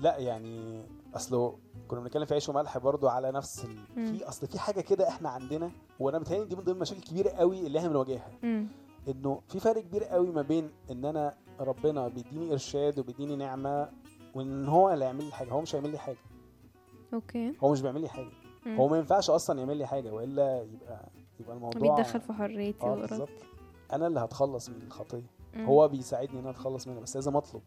[0.00, 0.82] لا يعني
[1.14, 1.58] اصله
[1.90, 4.06] كنا بنتكلم في عيش وملح برضو على نفس ال...
[4.06, 7.66] في أصل في حاجة كده إحنا عندنا وأنا بتهيألي دي من ضمن المشاكل الكبيرة قوي
[7.66, 8.30] اللي إحنا بنواجهها.
[9.08, 13.88] إنه في فرق كبير قوي ما بين إن أنا ربنا بيديني إرشاد وبيديني نعمة
[14.34, 16.18] وإن هو اللي يعمل لي حاجة هو مش هيعمل لي حاجة.
[17.14, 17.52] أوكي.
[17.64, 18.30] هو مش بيعمل لي حاجة.
[18.66, 18.76] مم.
[18.76, 21.08] هو ما ينفعش أصلا يعمل لي حاجة وإلا يبقى
[21.40, 23.28] يبقى الموضوع بيتدخل في حريتي وإرادتي بالظبط.
[23.92, 25.22] أنا اللي هتخلص من الخطيه
[25.54, 25.64] مم.
[25.66, 27.62] هو بيساعدني إن أنا أتخلص منها بس لازم أطلب.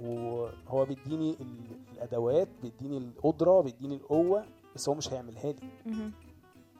[0.00, 6.10] وهو بيديني ال- الأدوات بيديني القدرة بيديني القوة بس هو مش هيعملها لي.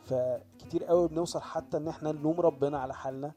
[0.04, 3.32] فكتير قوي بنوصل حتى إن إحنا نلوم ربنا على حالنا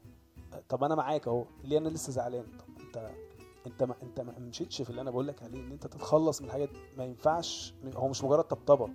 [0.68, 3.10] طب أنا معاك أهو ليه أنا لسه زعلان طب أنت
[3.66, 6.46] أنت ما أنت ما مشيتش في اللي أنا بقول لك عليه إن أنت تتخلص من
[6.46, 6.68] الحاجات.
[6.98, 8.88] ما ينفعش هو مش مجرد طبطبة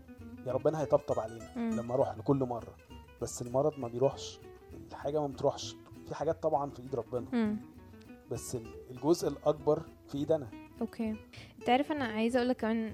[0.47, 1.69] يا ربنا هيطبطب علينا مم.
[1.79, 2.75] لما أروح لكل مرة
[3.21, 4.39] بس المرض ما بيروحش
[4.91, 5.75] الحاجة ما بتروحش
[6.07, 7.57] في حاجات طبعا في إيد ربنا مم.
[8.31, 10.47] بس ال- الجزء الأكبر في إيد أنا
[10.81, 11.15] أوكي
[11.59, 12.93] انت عارف أنا عايزة أقول لك كمان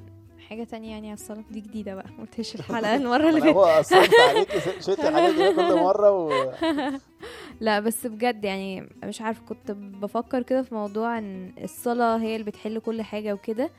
[0.50, 3.64] حاجة تانية يعني على الصلاة دي جديدة بقى ما قلتش الحلقة المرة اللي فاتت هو
[3.66, 6.52] اصرت عليك شلت الحاجات دي كل مرة و...
[7.62, 12.46] لا بس بجد يعني مش عارف كنت بفكر كده في موضوع إن الصلاة هي اللي
[12.46, 13.70] بتحل كل حاجة وكده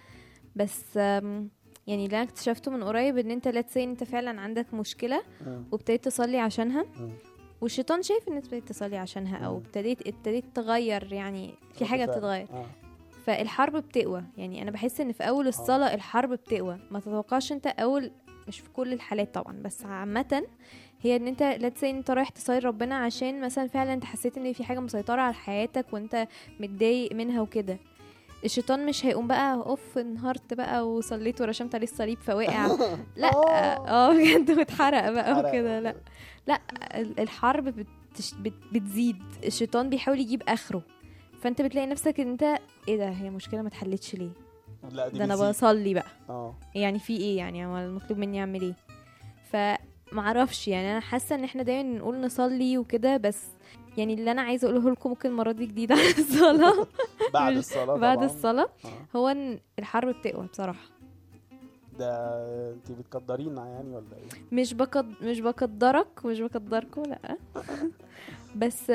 [0.57, 5.23] بس يعني اللي أنا اكتشفته من قريب إن أنت لا تسي أنت فعلا عندك مشكلة
[5.47, 5.65] مم.
[5.73, 6.85] وابتديت تصلي عشانها.
[7.61, 9.57] والشيطان شايف إن أنت ابتديت تصلي عشانها أو.
[9.57, 12.12] ابتديت ابتديت تغير يعني في حاجة فعلا.
[12.12, 12.67] بتتغير آه.
[13.27, 14.25] فالحرب بتقوى.
[14.37, 16.79] يعني أنا بحس إن في أول الصلاة الحرب بتقوى.
[16.91, 18.11] ما تتوقعش أنت أول
[18.49, 20.43] مش في كل الحالات طبعا بس عامة
[21.03, 24.53] هي إن أنت لا تسي أنت رايح تصلي ربنا عشان مثلا فعلا أنت حسيت إن
[24.53, 26.29] في حاجة مسيطرة على حياتك وأنت
[26.61, 27.79] متضايق منها وكده.
[28.45, 32.67] الشيطان مش هيقوم بقى أوف انهارت بقى وصليت ورشمت عليه الصليب فوقع.
[33.17, 33.31] لا
[33.89, 34.13] آه.
[34.13, 35.39] بجد واتحرق بقى.
[35.41, 35.81] وكده.
[35.81, 35.95] لا
[36.47, 36.61] لا
[36.95, 38.35] ال- الحرب بتش...
[38.35, 38.53] بت...
[38.73, 39.23] بتزيد.
[39.45, 40.83] الشيطان بيحاول يجيب آخره.
[41.43, 42.43] فانت بتلاقي نفسك ان انت
[42.89, 44.31] إيه ده هي مشكلة ما اتحلتش ليه؟
[44.91, 45.49] لا دي ده أنا.
[45.49, 46.07] بصلي بقى.
[46.29, 46.55] آه.
[46.75, 48.75] يعني في إيه؟ يعني هو المطلوب مني اعمل إيه؟
[49.53, 53.47] فمعرفش يعني أنا حاسة ان إحنا دايما نقول نصلي وكده بس
[53.97, 56.87] يعني اللي أنا عايزة اقوله لكم ممكن المرة دي جديدة عن الصلاة.
[57.35, 58.23] بعد الصلاة بعد.
[58.23, 58.69] الصلاة.
[58.85, 59.17] آه.
[59.19, 60.91] هو إن الحرب بتقوى بصراحة.
[61.99, 62.09] ده
[62.73, 67.37] انت بتقدرينا يعني ولا إيه؟ مش بقد مش بقدرك مش بقدركوا لأ.
[68.61, 68.93] بس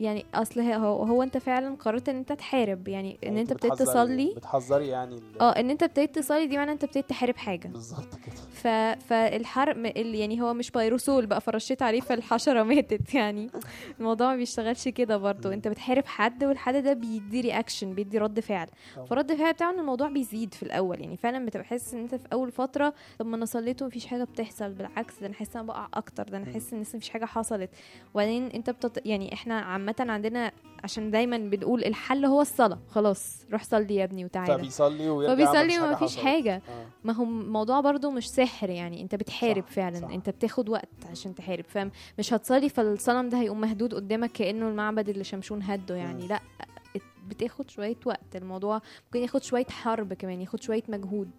[0.00, 2.88] يعني أصل هو, هو أنت فعلا قررت إن أنت تحارب.
[2.88, 4.32] يعني إن يعني أنت ابتديت بتحذري- تصلي.
[4.36, 7.68] بتحذري يعني آه إن أنت ابتديت تصلي دي معنى أنت ابتديت تحارب حاجة.
[7.68, 8.34] بالظبط كده.
[8.66, 8.98] ف...
[9.08, 13.50] فالحرق ال- يعني هو مش Pyrosol بقى فرشيت عليه فالحشرة ماتت يعني.
[14.00, 15.48] الموضوع ما بيشتغلش كده برضه.
[15.48, 15.52] مم.
[15.52, 18.66] انت بتحارب حد والحد ده بيدي reaction بيدي رد فعل.
[19.10, 21.00] فرد الفعل بتاعه ان الموضوع بيزيد في الأول.
[21.00, 24.24] يعني فعلا بتبقى حاسس إن انت في أول فترة طب ما أنا صليت ومفيش حاجة
[24.24, 24.72] بتحصل.
[24.72, 26.22] بالعكس ده أنا حاسس إن أنا بقع أكتر.
[26.22, 26.52] ده أنا.
[26.52, 27.70] حاسس إن لسه مفيش حاجة حصلت.
[28.14, 29.06] وبعدين انت بتط...
[29.06, 30.52] يعني إحنا عامة عندنا
[30.84, 32.78] عشان دايما بنقول الحل هو الصلاة.
[32.90, 34.58] خلاص روح صلي يا ابني وتعالى.
[34.58, 36.54] فبيصلي ويرجع فبيصلي ما وما فيش حاجة.
[36.68, 36.86] آه.
[37.04, 38.55] ما هو الموضوع برضو مش سحر.
[38.62, 40.10] يعني انت بتحارب صح، فعلا صح.
[40.10, 45.24] انت بتاخد وقت عشان تحارب فمش هتصلي فالصنم ده هيقوم مهدود قدامك كأنه المعبد اللي
[45.24, 46.26] شمشون هده يعني.
[46.26, 46.40] لا
[47.28, 51.30] بتاخد شوية وقت الموضوع ممكن ياخد شوية حرب كمان ياخد شوية مجهود.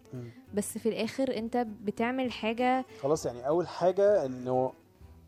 [0.53, 4.71] بس في الآخر انت بتعمل حاجة خلاص يعني أول حاجة إنه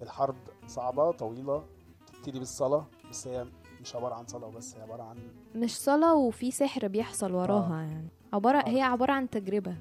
[0.01, 0.35] الحرب
[0.67, 1.65] صعبة طويلة
[2.13, 3.45] تبتدي بالصلاة بس هي
[3.81, 5.17] مش عبارة عن صلاة بس هي عبارة عن
[5.55, 7.81] مش صلاة وفي سحر بيحصل وراها آه.
[7.81, 8.69] يعني عبارة آه.
[8.69, 9.75] هي عبارة عن تجربة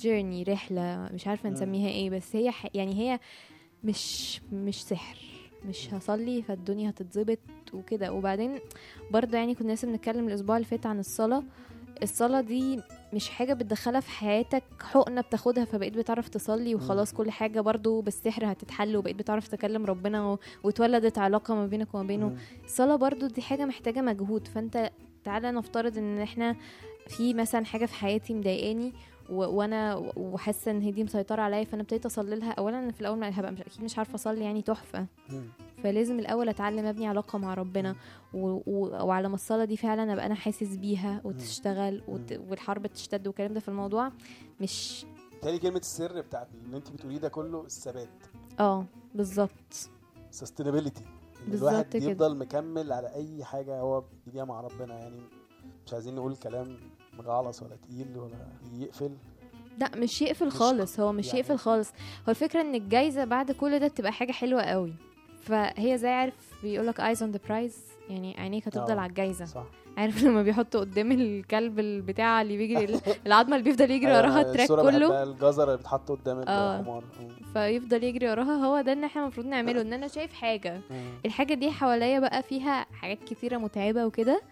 [0.00, 1.54] جيرني رحلة مش عارفة مم.
[1.54, 2.66] نسميها إيه بس هي ح...
[2.74, 3.20] يعني هي
[3.84, 5.16] مش مش سحر
[5.68, 7.38] مش هصلي فالدنيا هتتظبط
[7.72, 8.58] وكده وبعدين
[9.10, 11.42] برضه يعني كنا لسه بنتكلم الأسبوع اللي فات عن الصلاة
[12.02, 12.80] الصلاة دي
[13.12, 18.52] مش حاجة بتدخلها في حياتك حقنة بتاخدها فبقيت بتعرف تصلي وخلاص كل حاجة برضو بالسحر
[18.52, 20.38] هتتحل وبقيت بتعرف تكلم ربنا و...
[20.64, 22.36] واتولدت علاقة ما بينك وما بينه مم.
[22.64, 24.90] الصلاة برضو دي حاجة محتاجة مجهود فأنت
[25.24, 26.56] تعالى نفترض إن إحنا
[27.08, 28.92] في مثلا حاجة في حياتي مضايقاني.
[29.30, 32.52] وأنا وحاسة إن هي دي مسيطرة عليا فأنا ابتديت أصلي لها.
[32.52, 35.06] اولا أنا في الأول ما هبقى مش أكيد مش عارفة أصلي يعني تحفة.
[35.30, 35.48] مم.
[35.82, 37.96] فلازم الأول أتعلم أبني علاقة مع ربنا.
[38.34, 38.46] و...
[38.66, 39.04] و...
[39.06, 42.32] وعلى ما الصلاة دي فعلا أبقى أنا حاسس بيها وتشتغل وت...
[42.48, 44.12] والحرب تشتد والكلام ده في الموضوع
[44.60, 45.06] مش
[45.42, 48.08] تاني كلمة السر بتاعت اللي انت بتقوليه ده كله الثبات.
[48.60, 49.90] آه بالظبط.
[50.30, 51.04] سستينابيلتي
[51.48, 52.10] الواحد كده.
[52.10, 55.20] يفضل مكمل على أي حاجة هو بيديها مع ربنا يعني
[55.86, 56.76] مش عايزين نقول كلام
[57.22, 58.46] مغلص ولا تقيل ولا
[58.84, 59.10] يقفل
[59.78, 61.90] لا مش يقفل خالص هو مش يعني- يقفل خالص
[62.26, 64.94] هو الفكرة إن الجايزة بعد كل ده بتبقى حاجة حلوة قوي
[65.42, 69.00] فهي زي عارف بيقولك eyes on the prize يعني عينيك هتفضل آه.
[69.00, 69.64] على الجايزة صح
[69.96, 74.68] عارف لما بيحطوا قدام الكلب البتاع اللي بيجري العظمة اللي بيفضل يجري وراها أيوة، التراك
[74.68, 76.80] كله الجزر اللي بتحط قدام آه.
[76.80, 77.04] الحمار.
[77.52, 80.80] فيفضل يجري وراها هو ده اللي إحنا المفروض نعمله إن أنا شايف حاجة.
[81.26, 84.42] الحاجة دي حواليا بقى فيها حاجات كتيرة متعبة وكده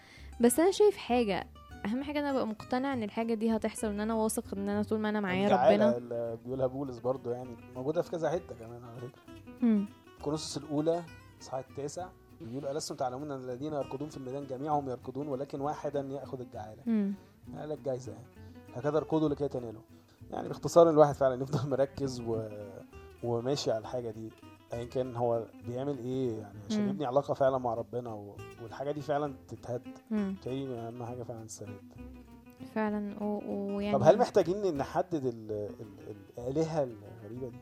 [0.40, 1.46] بس أنا شايف حاجة
[1.84, 4.98] أهم حاجة أنا أبقى مقتنع إن الحاجة دي هتحصل وان أنا واثق إن أنا طول
[4.98, 5.96] ما أنا معايا ربنا.
[5.96, 9.88] اللي بيقولها بولس برضو يعني موجودة في كذا حتة كمان على.
[10.22, 11.02] كورنثوس الأولى
[11.42, 12.08] إصحاح التاسع
[12.40, 16.82] بيقول ألستم تعلمون أن الذين يركضون في الميدان جميعهم يركضون ولكن واحدا يأخذ الجعالة.
[17.58, 18.26] قال لك جايزة يعني.
[18.74, 19.82] هكذا اركضوا لكي تنالوا.
[20.30, 22.48] يعني باختصار الواحد فعلا يفضل مركز و...
[23.22, 24.30] وماشي على الحاجة دي.
[24.72, 26.88] ايا كان هو بيعمل إيه يعني عشان مم.
[26.90, 28.36] يبني علاقة فعلا مع ربنا و...
[28.62, 29.82] والحاجة دي فعلا تتهد.
[30.42, 31.80] تاني أهم حاجة فعلا الثبات
[32.74, 33.40] فعلا و-
[33.76, 35.52] ويعني طب هل محتاجين نحدد ال...
[35.80, 36.16] ال...
[36.38, 37.58] الآلهة الغريبة دي؟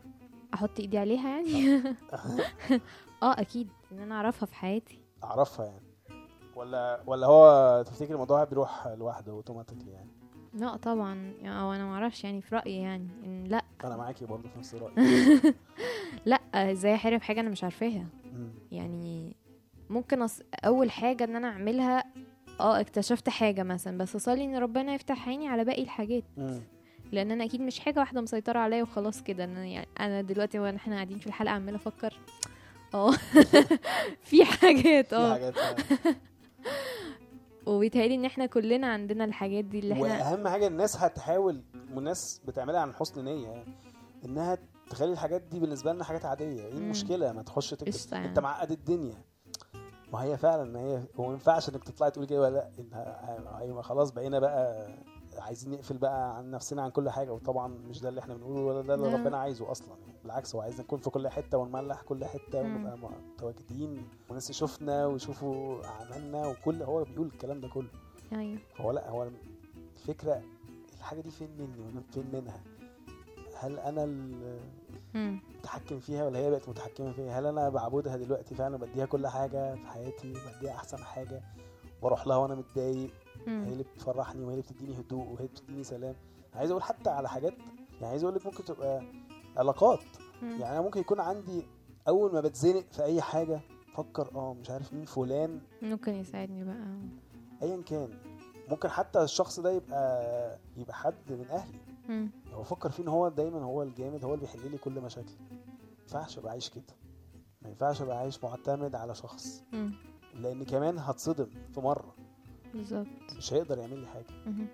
[0.55, 1.77] أحط إيدي عليها يعني؟
[3.23, 3.69] آه أكيد.
[3.93, 5.01] إن أنا أعرفها في حياتي.
[5.25, 5.87] أعرفها يعني.
[6.57, 10.11] ولا ولا هو تفتكر الموضوع بيروح لوحده أوتوماتيكلي يعني؟
[10.57, 14.49] لا طبعا أو أنا ما أعرفش يعني في رأيي يعني إن لأ أنا معاكي برضه
[14.49, 14.93] في نفس الرأي
[16.27, 18.07] لأ إزاي احارب حاجة أنا مش عارفاها.
[18.73, 19.37] يعني
[19.91, 20.41] ممكن أص...
[20.65, 22.05] أول حاجة إن أنا أعملها
[22.61, 26.25] آه اكتشفت حاجة مثلا بس أصلي إن ربنا يفتح عيني على باقي الحاجات.
[27.13, 30.77] لأن أنا أكيد مش حاجة واحدة مسيطرة عليا وخلاص كده أنا يعني أنا دلوقتي وأنا
[30.77, 32.15] إحنا قاعدين في الحلقة عمالة أفكر
[32.95, 33.11] آه
[34.29, 35.77] في حاجات آه فعلا.
[37.67, 41.63] وبيتهيألي إن إحنا كلنا عندنا الحاجات دي اللي إحنا وأهم حاجة الناس هتحاول
[41.95, 43.75] والناس بتعملها عن حسن نية يعني
[44.25, 44.59] إنها
[44.91, 46.73] تخلي الحاجات دي بالنسبة لنا حاجات عادية إيه.
[46.73, 48.29] المشكلة ما تخش تكتب يعني.
[48.29, 49.15] أنت معقد الدنيا
[50.13, 54.11] ما هي فعلا ما هي هو ما ينفعش إنك تطلعي تقولي كده ولا لا خلاص
[54.11, 54.89] بقينا بقى
[55.39, 58.81] عايزين نقفل بقى عن نفسنا عن كل حاجة وطبعا مش ده اللي إحنا بنقوله ولا
[58.83, 59.17] ده اللي لا.
[59.17, 62.77] ربنا عايزه أصلا يعني بالعكس هو عايزنا نكون في كل حتة ونملح كل حتة مم.
[62.87, 62.99] ونبقى
[63.35, 67.89] متواجدين والناس يشوفنا ويشوفوا أعمالنا وكل هو بيقول الكلام ده كله
[68.33, 69.29] أيوه هو لأ هو
[69.97, 70.43] الفكرة
[70.99, 72.61] الحاجة دي فين مني وأنا فين منها
[73.57, 75.41] هل أنا مم.
[75.55, 79.75] المتحكم فيها ولا هي بقت متحكمة فيها هل أنا بعبدها دلوقتي فعلا بديها كل حاجة
[79.75, 81.43] في حياتي بديها أحسن حاجة
[82.03, 83.11] بروح لها وأنا متضايق
[83.47, 83.73] هي.
[83.73, 86.15] اللي بتفرحني وهي اللي بتديني هدوء وهي اللي بتديني سلام.
[86.55, 87.55] عايز أقول حتى على حاجات
[87.93, 89.03] يعني عايز أقول لك ممكن تبقى
[89.57, 90.01] علاقات.
[90.43, 90.51] مم.
[90.61, 91.67] يعني أنا ممكن يكون عندي
[92.09, 93.61] أول ما بتزنق في أي حاجة
[93.95, 95.61] فكر آه مش عارف مين فلان.
[95.83, 96.99] ممكن يساعدني بقى.
[97.63, 98.11] ايا كان.
[98.69, 101.79] ممكن حتى الشخص ده يبقى يبقى حد من أهلي.
[102.09, 102.31] مم.
[102.53, 105.37] لو أفكر فيه إن هو دايما هو الجامد هو اللي بيحل لي كل مشاكلي.
[105.51, 106.85] ما ينفعش أبقى عايش كده.
[107.63, 109.65] ما ينفعش أبقى عايش معتمد على شخص.
[109.73, 109.93] مم.
[110.35, 112.15] لأن كمان هتصدم في مرة.
[112.77, 113.07] بالظبط.
[113.37, 114.27] مش هيقدر يعمل لي حاجة.
[114.47, 114.69] مهم.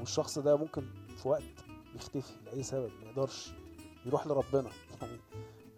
[0.00, 0.82] والشخص ده ممكن
[1.22, 1.42] في وقت
[1.94, 3.52] يختفي لأي سبب ما يقدرش
[4.06, 4.70] يروح لربنا.
[5.02, 5.18] يعني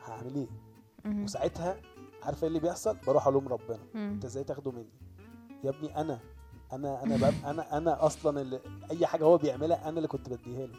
[0.05, 0.49] هعمل إيه.
[1.25, 1.77] وساعتها
[2.23, 3.79] عارفة إيه اللي بيحصل؟ بروح ألوم ربنا.
[3.95, 4.11] مم.
[4.12, 4.89] أنت إزاي تاخده مني؟
[5.65, 6.19] يا ابني أنا
[6.73, 8.61] أنا أنا بقى أنا أنا أصلا اللي
[8.91, 10.75] أي حاجة هو بيعملها أنا اللي كنت بديها له.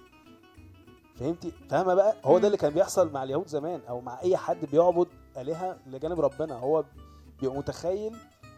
[1.16, 2.38] فهمتي؟ فاهمة بقى؟ هو.
[2.40, 5.08] ده اللي كان بيحصل مع اليهود زمان أو مع أي حد بيعبد
[5.38, 6.56] آلهة لجانب ربنا.
[6.56, 6.86] هو
[7.42, 8.16] بيبقى متخيل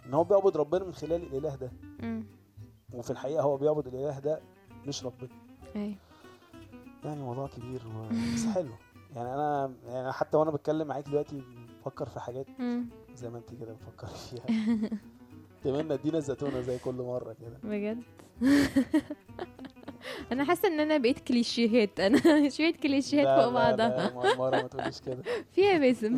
[0.07, 1.71] إن هو بيعبد ربنا من خلال الإله ده.
[1.99, 2.23] مم.
[2.93, 4.41] وفي الحقيقة هو بيعبد الإله ده
[4.87, 5.29] مش ربنا.
[5.75, 5.95] أيوه.
[7.05, 8.07] يعني موضوع كبير و...
[8.33, 8.71] بس حلو.
[9.15, 11.41] يعني أنا يعني حتى وأنا بتكلم معاك دلوقتي
[11.81, 12.85] بفكر في حاجات مم.
[13.15, 14.89] زي ما أنت كده بتفكري فيها.
[15.63, 17.57] تمنى ادينا الزيتونة زي كل مرة كده.
[17.63, 18.03] بجد؟
[20.31, 21.99] أنا حاسة إن أنا بقيت كليشيهات.
[22.07, 23.87] أنا شوية كليشيهات لا، فوق لا، بعضها.
[24.09, 25.23] لا، مرة مرة ما تقوليش كده.
[25.55, 26.17] فيها باسم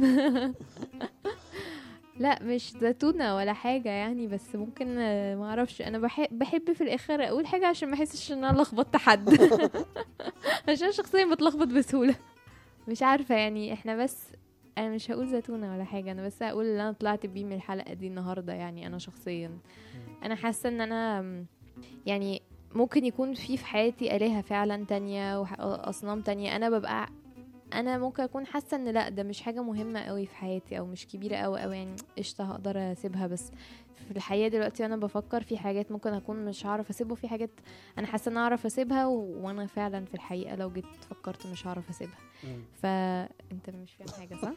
[2.20, 5.82] لا مش زيتونة ولا حاجة يعني بس ممكن آه، ما أعرفش.
[5.82, 9.30] أنا بحب بحب في الآخر أقول حاجة عشان ما أحسش إن أنا لخبطت حد.
[10.70, 12.15] عشان شخصيا بتلخبط بسهولة.
[12.88, 14.28] مش عارفة يعني إحنا بس
[14.78, 17.93] أنا مش هقول زيتونة ولا حاجة أنا بس هقول اللي أنا طلعت بيه من الحلقة
[17.93, 19.57] دي النهاردة يعني أنا شخصيا.
[20.24, 21.26] أنا حاسة إن أنا
[22.05, 22.41] يعني
[22.76, 26.55] ممكن يكون في في حياتي آلهة فعلا تانية وأصنام تانية.
[26.55, 27.07] أنا ببقى
[27.74, 31.07] أنا ممكن أكون حاسة إن لأ ده مش حاجة مهمة قوي في حياتي أو مش
[31.07, 33.28] كبيرة قوي قوي يعني قشطة هقدر أسيبها.
[33.28, 33.51] بس
[34.07, 37.49] في الحقيقة دلوقتي وأنا بفكر في حاجات ممكن أكون مش هعرف أسيبها وفي حاجات
[37.97, 39.45] أنا حاسة إن اعرف أسيبها و...
[39.45, 42.17] وأنا فعلا في الحقيقة لو جيت فكرت مش هعرف أسيبها.
[42.82, 44.53] فانت مش فاهم حاجة صح؟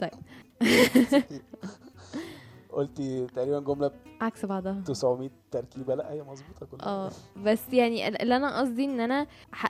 [2.78, 7.10] قلتي تقريبا جملة عكس بعضها 900 تركيبة لا هي مظبوطة كلها آه
[7.44, 9.26] بس يعني اللي أنا قصدي إن أنا.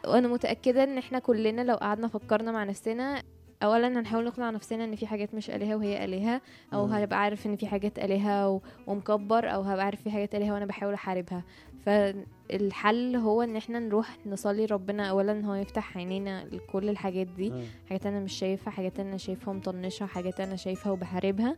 [0.07, 3.23] وأنا متأكدة إن إحنا كلنا لو قعدنا فكرنا مع نفسنا
[3.63, 6.41] اولا هنحاول نقنع نفسنا إن في حاجات مش الهه وهي الهه
[6.75, 6.85] أو.
[6.85, 8.61] هبقى عارف إن في حاجات الهه و...
[8.87, 11.45] ومكبر أو هبقى عارف في حاجات الهه وأنا بحاول أحاربها
[11.87, 17.53] فالحل هو إن إحنا نروح نصلي ربنا اولا إن هو يفتح عينينا لكل الحاجات دي.
[17.89, 21.57] حاجات أنا مش شايفها حاجات أنا شايفها ومطنشها حاجات أنا شايفها وبحاربها.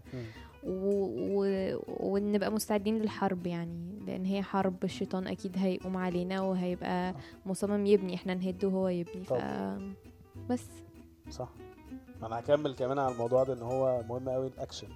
[2.01, 3.99] ونبقى مستعدين للحرب يعني.
[4.07, 7.15] لأن هي حرب الشيطان أكيد هيقوم علينا وهيبقى
[7.47, 9.25] مصمم يبني إحنا نهد وهو يبني.
[9.25, 9.35] ف.
[10.51, 10.67] بس.
[11.31, 11.49] صح.
[12.23, 14.89] أنا هكمل كمان على الموضوع ده ان هو مهم قوي الاكشن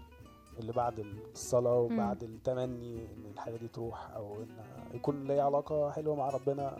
[0.61, 0.99] اللي بعد
[1.33, 4.49] الصلاة وبعد التمني إن الحاجة دي تروح أو إن
[4.95, 6.77] يكون لي علاقة حلوة مع ربنا.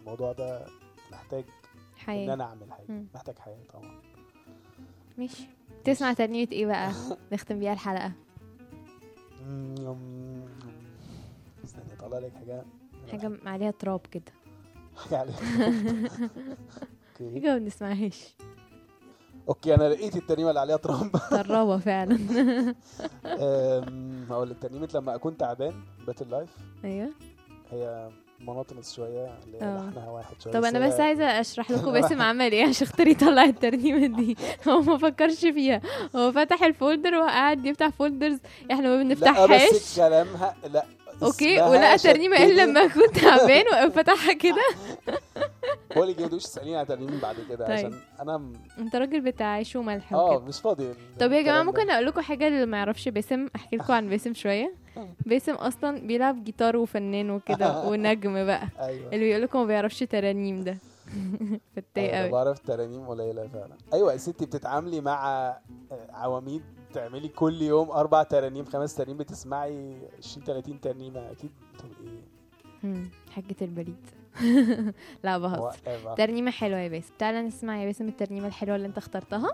[0.00, 0.66] الموضوع ده
[1.12, 2.34] محتاج إن حياة.
[2.34, 3.04] أنا أعمل حاجة.
[3.14, 4.00] محتاج حياة طبعا.
[5.18, 5.48] ماشي.
[5.84, 6.92] تسمع ترنيمة إيه بقى؟
[7.32, 8.12] نختم بيها الحلقة.
[9.46, 10.44] مم.
[11.64, 12.64] استني اطلع لك حاجة؟
[13.12, 14.32] حاجة عليها تراب كده.
[14.96, 15.36] حاجة عليها
[17.20, 17.34] أوكي.
[17.34, 18.34] حاجة ما بنسمعهاش.
[19.48, 22.16] أوكي أنا لقيت الترنيمه اللي عليها تراب ترابة فعلا.
[24.30, 25.74] هقول لك ترنيمه لما أكون تعبان
[26.06, 27.10] باتل لايف أيوه.
[27.70, 28.10] هي
[28.46, 29.88] مناطنس شوية اللي آه.
[29.90, 33.44] لحنها واحد شوية طب أنا بس عايزة أشرح لكم باسم عمل إيه عشان اختار يطلع
[33.44, 34.36] الترنيمة دي.
[34.68, 35.80] هو ما فكرش فيها.
[36.16, 38.38] هو فتح الفولدر وقعد يفتح فولدرز
[38.72, 40.84] إحنا ما لا بنفتحهاش بس كلامها لا
[41.22, 42.52] أوكي ولقى ترنيمه شدني.
[42.52, 44.64] لما كنت تعبان وفتحها كده.
[45.96, 47.76] هو اللي جاي تسأليني على ترنيم بعد كده طيب.
[47.76, 50.94] عشان أنا م- أنت راجل بتاع عيش وملح آه مش فاضي.
[51.20, 51.62] طب يا جماعة.
[51.62, 54.74] ممكن أقول لكم حاجة اللي ما يعرفش باسم؟ أحكي لكم عن باسم شوية.
[55.26, 58.68] باسم أصلا بيلعب جيتار وفنان وكده ونجم بقى.
[58.80, 59.06] أيوه.
[59.06, 60.78] اللي بيقول لكم ما بيعرفش ترانيم ده.
[61.76, 63.76] فتاي قوي بعرف ترانيم قليلة فعلا.
[63.94, 65.58] أيوه يا ستي بتتعاملي مع آه،
[66.10, 66.62] عواميد
[66.92, 72.12] تعملي كل يوم أربع ترانيم خمس ترانيم بتسمعي 20 30 ترنيمة أكيد تبقي
[72.82, 73.96] مم، حاجة البريد.
[75.24, 75.72] لا بهزر.
[76.16, 77.12] ترنيمة حلوة يا باسم.
[77.18, 79.52] تعالى نسمع يا باسم الترنيمة الحلوة اللي انت اخترتها.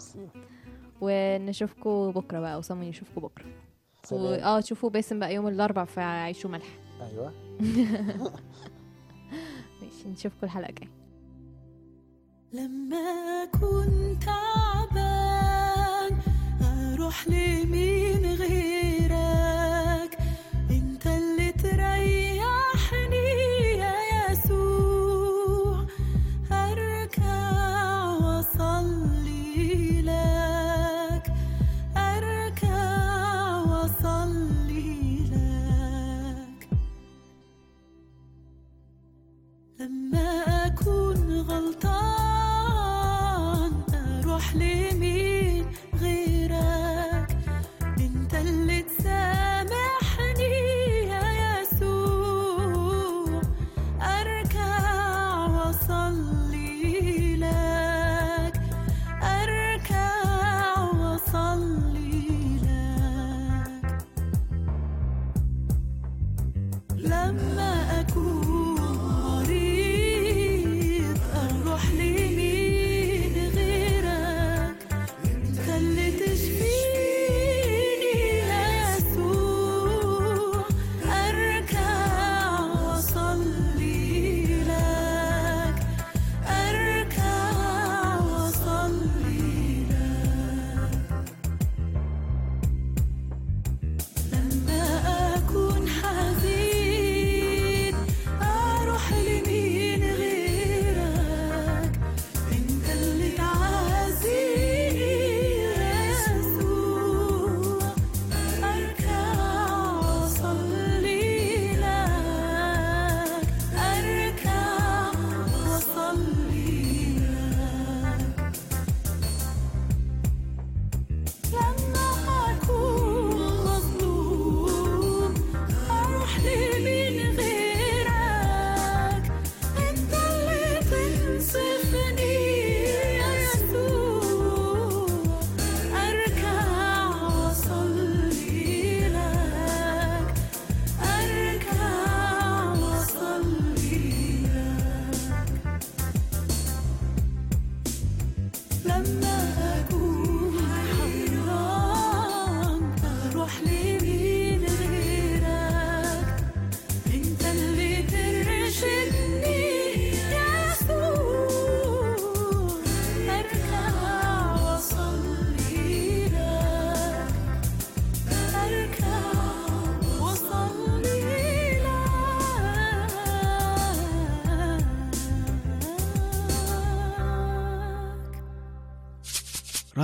[1.00, 3.44] ونشوفكم بكرة بقى وصمم يشوفكم بكرة.
[4.04, 4.22] سلام.
[4.22, 6.66] واه تشوفوا باسم بقى يوم الاربع في عيش وملح
[7.00, 7.32] أيوه.
[9.82, 10.90] ماشي نشوفكم الحلقة الجاية.
[12.52, 16.18] لما كنت تعبان
[16.92, 19.59] أروح لمين غيرك؟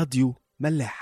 [0.06, 0.95] راديو ملاح